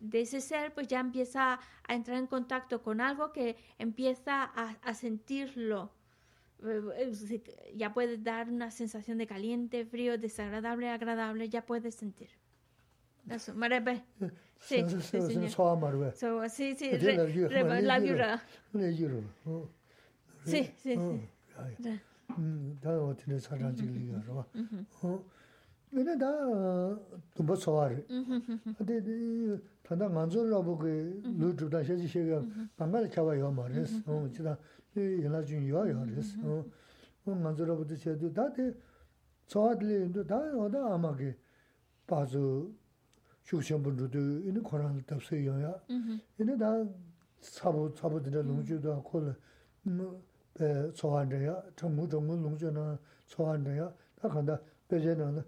[0.00, 4.94] de ese ser, pues ya empieza a entrar en contacto con algo que empieza a
[4.94, 5.92] sentirlo.
[6.63, 7.41] Eh, eh, se-
[7.75, 12.29] Ya puede dar una sensación de caliente, frío, desagradable, agradable, ya puedes sentir.
[13.29, 14.03] Eso, Marepe.
[14.59, 15.49] Sí, sí, señor.
[15.49, 18.03] 소아 말왜 So, sí, sí, Tiene re- la vieja, re- la la vieja.
[18.03, 18.41] viura.
[18.73, 19.67] 레지로 어
[20.45, 21.29] Sí, sí, 어 sí.
[21.57, 21.75] 아이
[22.37, 24.45] 음 다음 어떻게 사람들이가 봐
[25.03, 25.23] 어.
[25.91, 26.25] 근데 다
[27.35, 28.05] 좀뭐 소화를.
[28.77, 29.01] 근데
[29.83, 32.45] 단단 만족하고 그 루트다 셔지 셔가
[32.77, 34.01] 방갈 잡아요 말했어.
[34.05, 34.57] 어, 지다
[35.00, 36.36] yinla jun yuwa yuwa res.
[37.26, 38.74] O nganzu rabudu che du, da te
[39.46, 41.34] tsawa dili yindu, da oda ama ki
[42.06, 42.74] bazu
[43.42, 45.82] shukshenpun rudu, yindu koran tabsa yuwa ya.
[46.36, 46.86] Yindu da
[47.40, 49.34] sabu, sabu dinda lungju da kola
[50.92, 55.44] tsawa nda ya, changmu changmu lungju na tsawa nda ya, da kanda peche na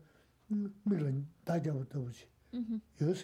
[0.85, 1.11] mikla
[1.45, 2.27] dajabu tabuchi.
[2.99, 3.15] Yuwa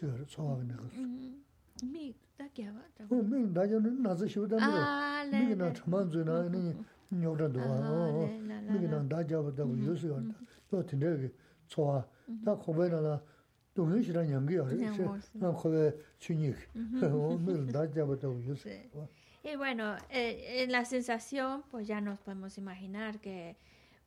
[19.45, 23.57] y bueno en la sensación pues ya nos podemos imaginar que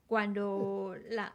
[0.07, 1.33] cuando la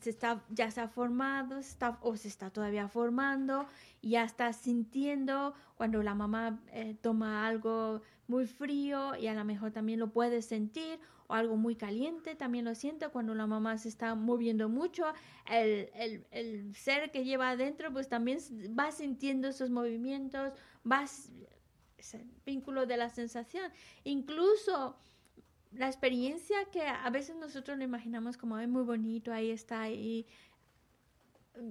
[0.00, 3.66] se está, ya se ha formado está, o se está todavía formando,
[4.02, 9.72] ya está sintiendo cuando la mamá eh, toma algo muy frío y a lo mejor
[9.72, 13.88] también lo puede sentir, o algo muy caliente también lo siente cuando la mamá se
[13.88, 15.04] está moviendo mucho,
[15.48, 18.38] el, el, el ser que lleva adentro pues también
[18.78, 20.52] va sintiendo esos movimientos,
[20.90, 21.30] va s-
[21.98, 23.70] ese vínculo de la sensación.
[24.04, 24.96] Incluso
[25.72, 30.26] la experiencia que a veces nosotros lo imaginamos como es muy bonito, ahí está, ahí
[31.56, 31.70] mm,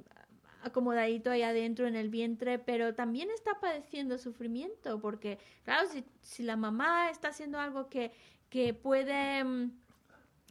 [0.63, 6.43] acomodadito ahí adentro en el vientre, pero también está padeciendo sufrimiento, porque claro, si, si
[6.43, 8.11] la mamá está haciendo algo que,
[8.49, 9.71] que puede mm,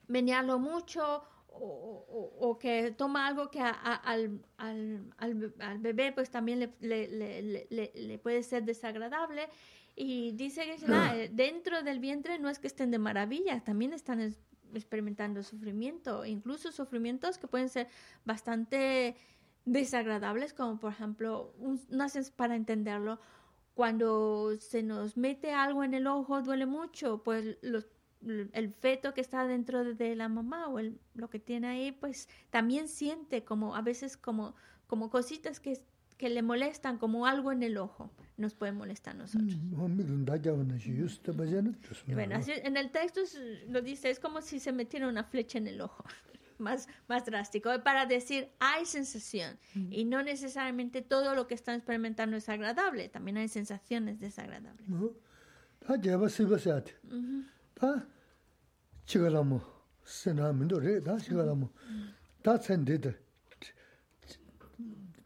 [0.08, 5.78] menearlo mucho o, o- o que toma algo que a- a- al, al, al, al
[5.78, 9.48] bebé pues también le, le, le, puede ser desagradable.
[9.96, 13.92] Y dice que ah, eh, dentro del vientre no es que estén de maravilla, también
[13.92, 14.38] están es-
[14.74, 17.88] experimentando sufrimiento, incluso sufrimientos que pueden ser
[18.24, 19.16] bastante
[19.64, 21.80] desagradables, como por ejemplo, un-
[22.36, 23.18] para entenderlo,
[23.74, 27.86] cuando se nos mete algo en el ojo duele mucho, pues los
[28.26, 32.28] el feto que está dentro de la mamá o el, lo que tiene ahí, pues
[32.50, 34.54] también siente como a veces como,
[34.86, 35.80] como cositas que,
[36.16, 39.54] que le molestan, como algo en el ojo, nos puede molestar a nosotros.
[42.14, 43.20] bueno, así, en el texto
[43.68, 46.04] lo dice, es como si se metiera una flecha en el ojo.
[46.58, 49.56] Más, más drástico, para decir hay sensación
[49.92, 54.84] y no necesariamente todo lo que están experimentando es agradable, también hay sensaciones desagradables.
[54.88, 55.12] Uh
[57.14, 57.44] -huh.
[57.77, 58.05] 다
[59.05, 59.59] 지가라모
[60.03, 61.69] 세나민도 레다 지가라모
[62.41, 63.19] 다 센데들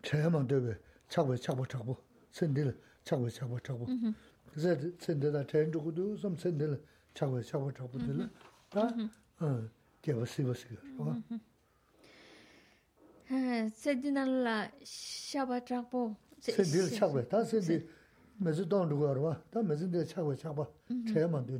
[0.02, 0.76] 제만 되베
[1.10, 1.98] 차고 차고 차고
[2.32, 3.88] 센데를 차고 차고 차고
[4.52, 6.84] 그래서 센데다 텐주고도 좀 센데를
[7.14, 8.30] 차고 차고 차고 들라
[8.70, 9.64] 다어
[10.02, 10.82] 제바 시바세가
[13.30, 17.86] 어 세디날라 샤바트라포 센데를 차고 다 센데
[18.38, 20.66] 매주 돈 두고 알아 다 매주데 차고 차고
[21.12, 21.60] 제만 되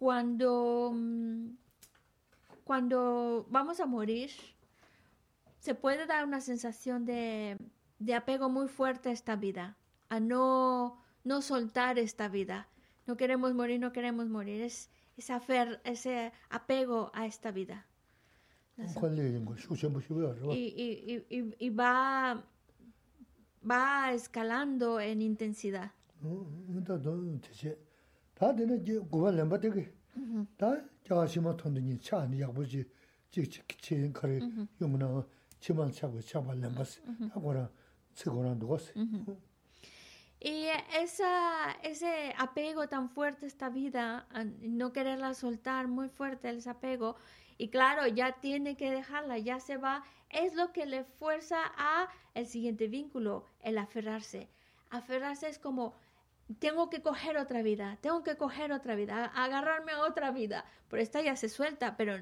[0.00, 0.94] cuando,
[2.64, 4.30] cuando vamos a morir,
[5.58, 7.58] se puede dar una sensación de,
[7.98, 9.76] de apego muy fuerte a esta vida,
[10.08, 12.66] a no, no soltar esta vida.
[13.06, 14.62] No queremos morir, no queremos morir.
[14.62, 17.84] Es ese, afer, ese apego a esta vida.
[20.54, 22.42] Y, y, y, y va,
[23.70, 25.92] va escalando en intensidad.
[28.39, 29.93] 어, 근데 대체 다 되는 이제 고발 넘버 되게.
[30.57, 32.85] 다 자시마 통드니 차니 약보지
[33.31, 34.39] 지지 거리
[34.81, 35.25] 용나
[35.59, 37.01] 치만 차고 차발 넘버스
[37.33, 37.69] 하고라
[38.13, 38.93] 세고라 누웠어.
[40.41, 46.49] Y esa, ese apego tan fuerte a esta vida, a no quererla soltar, muy fuerte
[46.49, 47.15] el apego,
[47.57, 52.09] y claro, ya tiene que dejarla, ya se va, es lo que le fuerza a
[52.35, 54.47] el siguiente vínculo, el aferrarse.
[54.91, 55.95] Aferrarse es como,
[56.58, 61.02] tengo que coger otra vida, tengo que coger otra vida, agarrarme a otra vida, pero
[61.02, 62.14] esta ya se suelta, pero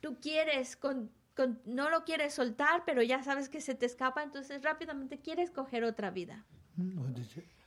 [0.00, 4.22] tú quieres, con, con, no lo quieres soltar, pero ya sabes que se te escapa,
[4.22, 6.44] entonces rápidamente quieres coger otra vida.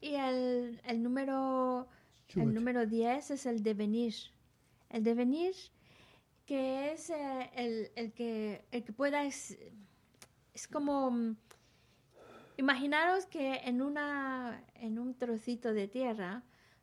[0.00, 1.88] Y el, el número
[2.36, 4.14] el número 10 es el devenir.
[4.90, 5.54] El devenir
[6.46, 9.58] que es eh, el, el, que el que pueda es,
[10.54, 11.36] es como mm,
[12.56, 16.42] imaginaros que en una en un trocito de tierra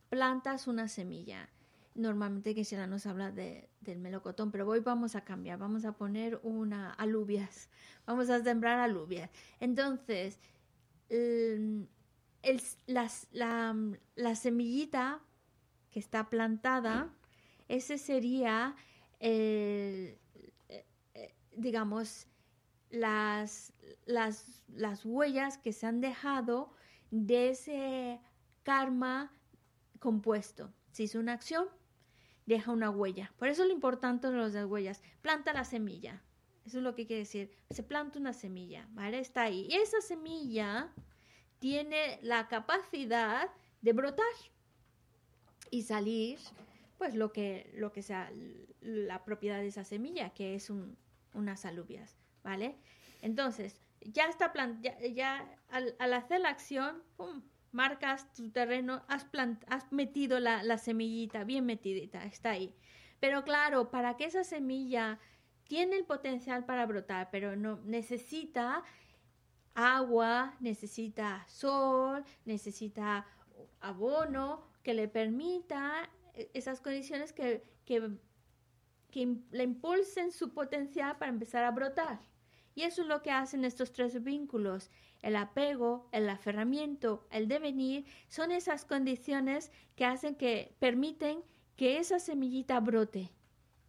[0.09, 1.49] plantas una semilla.
[1.95, 6.39] Normalmente se nos habla de, del melocotón, pero hoy vamos a cambiar, vamos a poner
[6.43, 7.69] una alubias,
[8.05, 9.29] vamos a sembrar alubias.
[9.61, 10.39] Entonces,
[11.09, 11.87] el,
[12.41, 13.75] el, las, la,
[14.15, 15.21] la, semillita
[15.89, 17.09] que está plantada,
[17.67, 18.75] ese sería,
[19.19, 20.17] el,
[21.55, 22.27] digamos,
[22.89, 23.73] las,
[24.05, 26.71] las, las huellas que se han dejado
[27.11, 28.19] de ese
[28.63, 29.33] karma
[29.99, 30.73] compuesto.
[30.91, 31.67] Si es una acción,
[32.45, 33.33] deja una huella.
[33.37, 35.01] Por eso lo importante de las huellas.
[35.21, 36.21] Planta la semilla.
[36.65, 37.51] Eso es lo que quiere decir.
[37.69, 39.19] Se planta una semilla, ¿vale?
[39.19, 39.67] Está ahí.
[39.69, 40.91] Y esa semilla
[41.59, 43.49] tiene la capacidad
[43.81, 44.25] de brotar
[45.69, 46.39] y salir,
[46.97, 48.31] pues lo que, lo que sea
[48.81, 50.97] la propiedad de esa semilla, que es un,
[51.33, 52.77] unas alubias, ¿vale?
[53.21, 57.41] Entonces, ya está plant ya, al, hacer la acción, ¡pum!
[57.71, 59.27] marcas tu terreno, has,
[59.67, 62.73] has metido la, la semillita, bien metidita, está ahí.
[63.19, 65.19] Pero claro, para que esa semilla
[65.67, 68.83] tiene el potencial para brotar, pero no necesita
[69.73, 73.25] agua, necesita sol, necesita
[73.81, 76.09] abono que le permita
[76.53, 78.17] esas condiciones que, que,
[79.11, 82.19] que, le impulsen su potencial para empezar a brotar.
[82.75, 84.91] Y eso es lo que hacen estos tres vínculos.
[85.21, 91.41] El apego, el aferramiento, el devenir, son esas condiciones que hacen que permiten
[91.77, 93.31] que esa semillita brote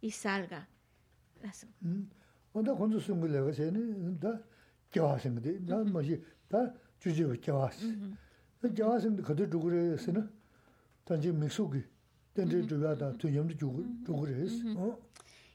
[0.01, 0.69] y salga.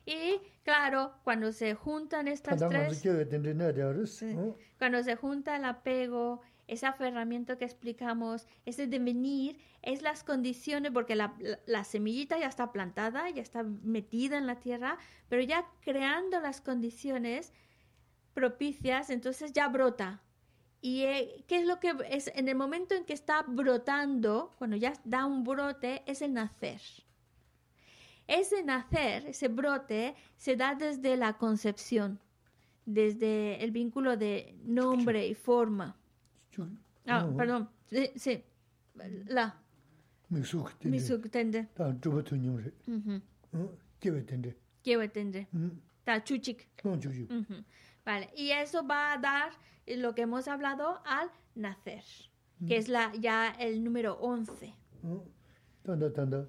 [0.04, 3.02] Y claro, cuando se juntan estas tres,
[4.78, 11.14] cuando se junta el apego, ese aferramiento que explicamos, ese devenir, es las condiciones, porque
[11.14, 14.98] la, semillita ya está plantada, ya está metida en la tierra,
[15.28, 17.52] pero ya creando las condiciones
[18.32, 20.22] propicias, entonces ya brota,
[20.84, 22.30] ¿Y eh, qué es lo que es?
[22.34, 26.80] En el momento en que está brotando, cuando ya da un brote, es el nacer.
[28.26, 32.18] Ese nacer, ese brote, se da desde la concepción,
[32.84, 35.96] desde el vínculo de nombre y forma.
[37.06, 38.42] Ah, perdón, sí, sí.
[39.28, 39.56] la.
[40.90, 41.68] Misuktende.
[44.82, 45.46] Kiwetende.
[46.04, 46.68] Ta chuchik.
[48.04, 49.52] Vale, y eso va a dar
[49.86, 52.04] lo que hemos hablado al nacer,
[52.66, 54.74] que es la ya el número 11.
[55.82, 56.48] Tanda tanda.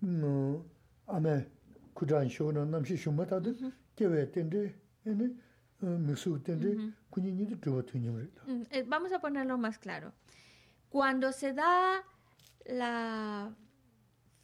[0.00, 0.64] No,
[1.06, 1.46] ame
[1.94, 3.50] kudan shono namshi shuma tanda
[3.96, 4.74] kewe tende
[5.04, 5.34] ene
[5.80, 7.82] misu tende kunini de tuba
[8.86, 10.12] Vamos a ponerlo más claro.
[10.88, 12.02] Cuando se da
[12.64, 13.54] la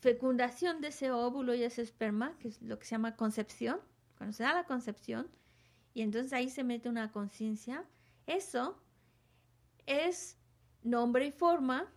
[0.00, 3.78] fecundación de ese óvulo y ese esperma, que es lo que se llama concepción,
[4.18, 5.28] cuando se da la concepción,
[5.94, 7.84] y entonces ahí se mete una conciencia.
[8.26, 8.82] Eso
[9.86, 10.36] es
[10.82, 11.90] nombre y forma,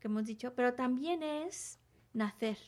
[0.00, 1.78] que hemos dicho, pero también es
[2.12, 2.58] nacer.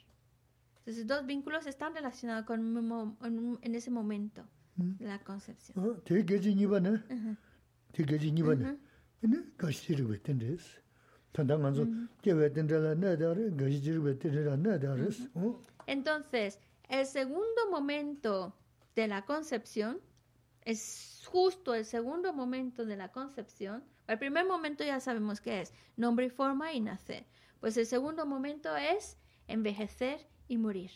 [0.79, 4.45] Entonces, dos vínculos están relacionados con en, en ese momento
[4.77, 5.77] de la concepción.
[15.87, 16.59] Entonces,
[16.89, 18.55] el segundo momento
[18.95, 20.01] de la concepción
[20.65, 23.85] es justo el segundo momento de la concepción.
[24.07, 27.25] El primer momento ya sabemos qué es, nombre y forma y nacer.
[27.61, 29.17] Pues el segundo momento es
[29.47, 30.91] envejecer y morir.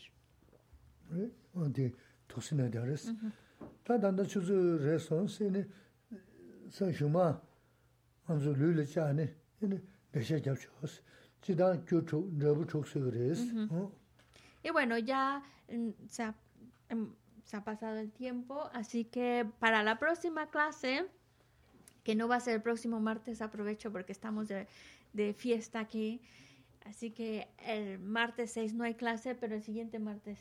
[14.63, 15.41] Y bueno, ya
[16.07, 16.35] se ha,
[17.47, 21.05] se ha pasado el tiempo, así que para la próxima clase,
[22.03, 24.67] que no va a ser el próximo martes, aprovecho porque estamos de,
[25.13, 26.21] de fiesta aquí,
[26.85, 30.39] así que el martes 6 no hay clase, pero el siguiente martes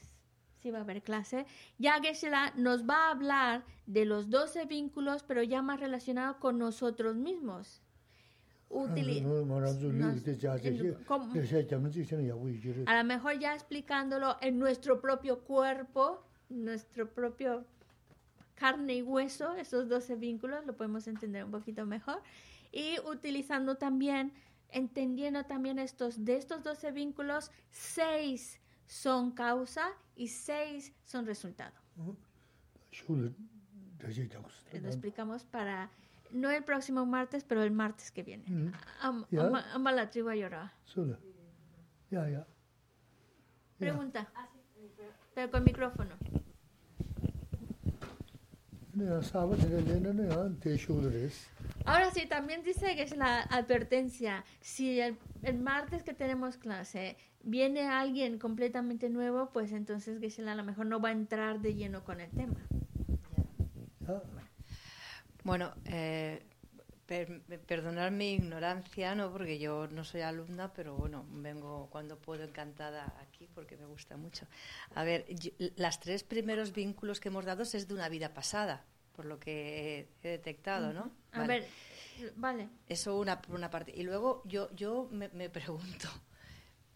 [0.61, 1.47] sí va a haber clase.
[1.79, 6.59] Ya Geshe-la nos va a hablar de los 12 vínculos, pero ya más relacionado con
[6.59, 7.83] nosotros mismos.
[8.69, 9.23] Utili-
[9.93, 10.15] nos-
[12.89, 17.65] a lo mejor ya explicándolo en nuestro propio cuerpo, nuestro propio
[18.55, 22.23] carne y hueso, esos 12 vínculos, lo podemos entender un poquito mejor.
[22.73, 24.33] Y utilizando también,
[24.71, 31.75] entendiendo también estos, de estos 12 vínculos, 6 son causa y 6 son resultado.
[34.83, 35.91] Lo explicamos para,
[36.31, 38.45] no el próximo martes, pero el martes que viene.
[39.01, 39.47] Am- Ya.
[39.47, 40.73] ama- ama la tribu ya.
[43.79, 44.21] Pregunta.
[45.35, 46.15] Pero con micrófono.
[46.17, 46.55] Nē, sāba tīrē lēnā nē, ān
[47.37, 48.86] tē shūla rēs.
[51.85, 54.45] Ahora sí, también dice que es la advertencia.
[54.61, 60.57] Si el, el martes que tenemos clase viene alguien completamente nuevo, pues entonces Geshe-la a
[60.57, 62.57] lo mejor no va a entrar de lleno con el tema.
[64.01, 64.23] Ya,
[65.45, 66.43] Bueno, eh,
[67.07, 69.31] per- perdonar mi ignorancia, ¿no?
[69.33, 74.17] Porque yo no soy alumna, pero bueno, vengo cuando puedo encantada aquí porque me gusta
[74.17, 74.47] mucho.
[74.95, 78.85] A ver, yo- las tres primeros vínculos que hemos dado es de una vida pasada,
[79.15, 81.11] por lo que he, he detectado, ¿no?
[81.33, 81.61] A Vale.
[81.61, 82.69] ver, vale.
[82.89, 83.93] Eso una, por una parte.
[83.95, 86.09] Y luego yo, yo me, me pregunto,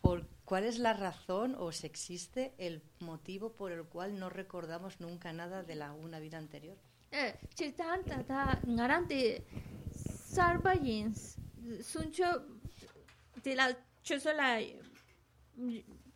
[0.02, 4.98] ¿por cuál es la razón o si existe el motivo por el cual no recordamos
[5.00, 6.76] nunca nada de la una vida anterior?
[7.12, 7.34] Eh,
[10.30, 11.36] Sarbayins,
[11.82, 12.42] Suncho,
[13.42, 14.60] Tila, Chosola,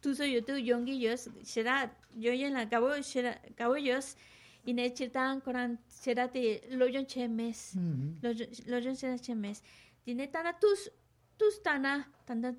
[0.00, 4.16] Tuso Yotu, Yongillos, Shera, Yoyen la Cabo, Shera, Cabollos,
[4.64, 6.30] y Nechetan, Coran, Shera,
[6.70, 7.74] Loyon Chemes,
[8.66, 9.62] Loyon Shera Chemes,
[10.06, 10.92] Dinetana, Tus,
[11.36, 12.54] Tus Tana, Tanda,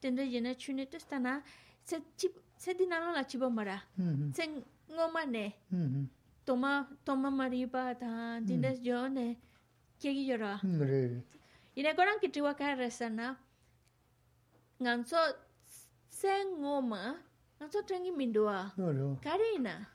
[0.00, 1.42] Tendre Yena Chune, Tus Tana,
[1.84, 3.84] Se Chip, Se Dinalo la Chibomara,
[4.32, 4.48] Se
[4.88, 5.54] Ngomane,
[6.46, 9.53] Toma, Toma Mariba, Tan, Dines Yone, mm -hmm.
[10.04, 10.60] kegi yoro.
[10.62, 11.22] Mre.
[11.76, 13.36] Ine korang kitiwa ka resana.
[14.82, 15.16] Nganso
[16.08, 16.28] se
[16.60, 17.16] ngoma.
[17.58, 18.72] Nganso trengi mindua.
[18.76, 19.18] Noro.
[19.22, 19.86] Kari ina.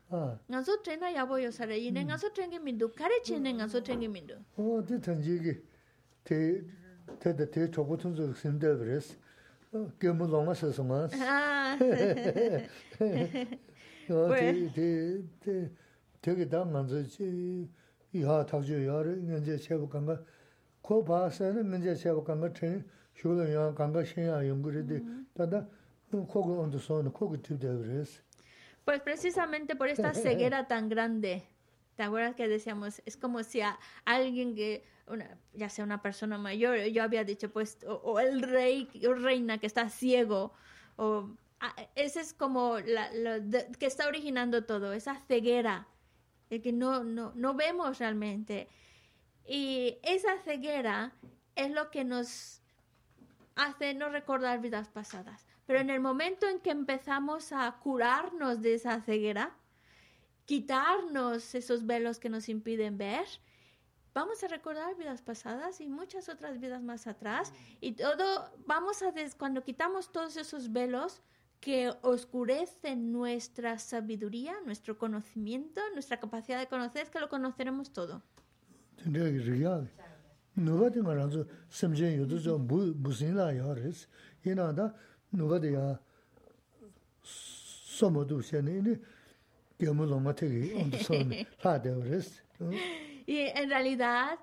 [0.49, 1.77] Nganso trena yabo yosare.
[1.77, 2.89] Ine nganso trengi mindu.
[2.89, 4.35] Kari chene nganso trengi mindu.
[4.57, 5.61] O, di tanjigi.
[6.23, 6.63] Te,
[7.19, 9.15] te da te chobo tunzu simde vres.
[9.99, 11.13] Gemu longa sasongas.
[11.21, 11.75] Ah.
[11.77, 12.13] Te, te,
[12.97, 13.29] te,
[16.21, 17.69] te, te, te,
[18.12, 20.18] 이하 탁주 야를 이제 체육관 거
[20.82, 22.84] 코바서는 이제 체육관 거 튼,
[23.16, 25.02] 쇼는 야 간가 신야 연구리데
[25.34, 25.66] 다다
[26.10, 28.20] 코고 언더선 코고 튜데 그랬어.
[28.84, 31.42] Pues precisamente por esta ceguera tan grande.
[31.96, 33.00] ¿Te acuerdas que decíamos?
[33.06, 37.50] Es como si a alguien que, una, ya sea una persona mayor, yo había dicho,
[37.50, 40.52] pues, o, o el rey o reina que está ciego,
[40.96, 45.86] o ah, ese es como la, lo de- que está originando todo, esa ceguera,
[46.49, 48.67] de que no, no, no vemos realmente.
[49.47, 51.13] Y esa ceguera
[51.55, 52.61] es lo que nos
[53.55, 55.45] hace no recordar vidas pasadas.
[55.65, 59.55] Pero en el momento en que empezamos a curarnos de esa ceguera,
[60.45, 63.25] quitarnos esos velos que nos impiden ver,
[64.13, 67.53] vamos a recordar vidas pasadas y muchas otras vidas más atrás.
[67.81, 71.21] Y todo, vamos a, des- cuando quitamos todos esos velos
[71.59, 78.21] que oscurece nuestra sabiduría, nuestro conocimiento, nuestra capacidad de conocer, es que lo conoceremos todo.
[93.25, 94.39] y en realidad,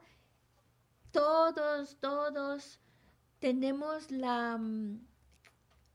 [1.10, 2.80] todos, todos
[3.38, 5.01] tenemos la mm,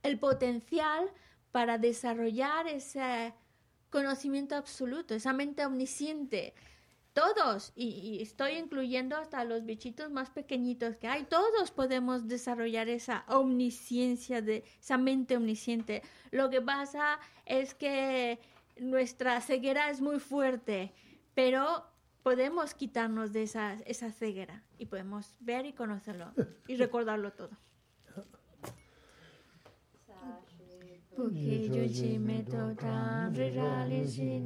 [0.04, 1.12] el potencial
[1.52, 3.34] para desarrollar ese
[3.90, 6.54] conocimiento absoluto, esa mente omnisciente.
[7.14, 13.26] Todos, y, estoy incluyendo hasta los bichitos más pequeñitos que hay, todos podemos desarrollar esa
[13.28, 16.04] omnisciencia, de, esa mente omnisciente.
[16.32, 18.40] Lo que pasa es que
[18.80, 20.94] nuestra ceguera es muy fuerte,
[21.36, 21.86] pero
[22.24, 26.32] podemos quitarnos de esa, esa ceguera y podemos ver y conocerlo
[26.68, 27.58] y recordarlo todo.
[28.16, 28.38] Porque
[30.08, 31.00] yo chi me to tan re ra le shi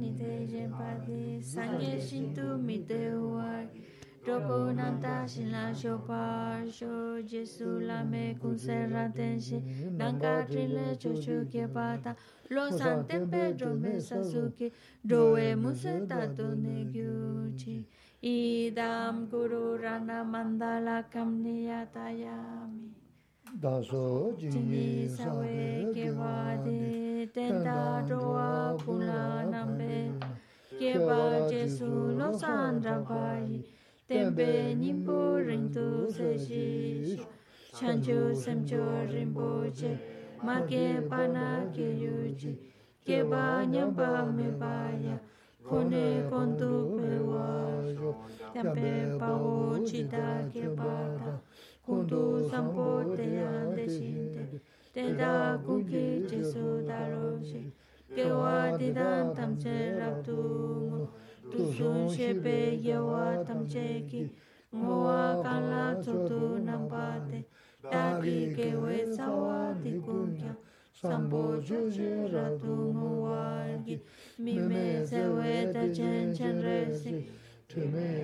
[0.00, 3.64] ni te jen pa de san ye shin tu mi te wa
[4.26, 9.60] Roko nanta shin la sho pa sho Jesu la me kun se ra ten shi
[9.96, 12.14] Nanga trin le cho chu ke pa ta
[12.50, 14.72] Lo san ten Pedro me sa su ki
[15.06, 15.36] Do
[23.60, 30.12] 다소 지니 사웨 게와데 텐다 조와 쿨라 남베
[30.78, 33.64] 게바 제수 노산라바이
[34.08, 37.24] 템베 님보 린도 세시
[37.72, 38.76] 찬조 삼조
[39.06, 42.58] 림보제 마게 파나 게유지
[43.04, 45.20] 게바 냠바 메바야
[45.64, 47.82] 코네 콘도 베와
[48.52, 50.48] 템베 파오 치다.
[50.48, 51.40] 게바다.
[59.98, 61.08] Rap tu ngo
[61.50, 62.56] tu sun she pe
[62.86, 64.30] yewa tam che ki
[64.74, 67.44] ngoa kan la tsu tu nam pa te
[67.90, 70.56] da ki ke we sawa di kunkya
[71.00, 74.00] sampo ju je ra tu ngoa ki
[74.38, 77.26] mi me se we ta chen chen re si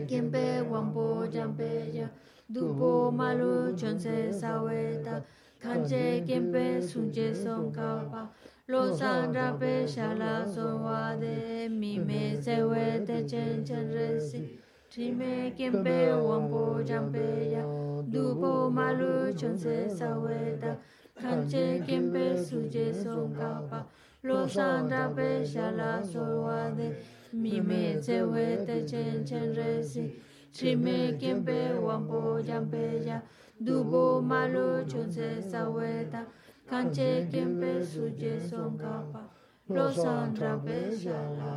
[0.09, 2.09] Kimpe wampo jampe ya
[2.53, 5.23] dupo malu chonse saweta
[5.62, 8.29] kanche kempe sunche songkapa
[8.69, 14.59] lo san rape shala sowa de mime sewe te chen chen resi
[14.91, 17.62] trime kempe wampo jampe ya
[18.11, 20.77] dupo malu chonse saweta
[21.20, 23.87] kanche kempe sunche songkapa
[24.24, 26.97] lo san rape shala sowa de
[27.33, 30.05] mime sewe te chen chen resi
[30.53, 33.19] si chi me kien pe wan po jan pe ya.
[33.65, 36.23] Du bo ma lo chon se sa we ta.
[36.69, 39.23] Kan che kien pe su je son ka pa
[39.69, 41.53] lo san ra pe sha la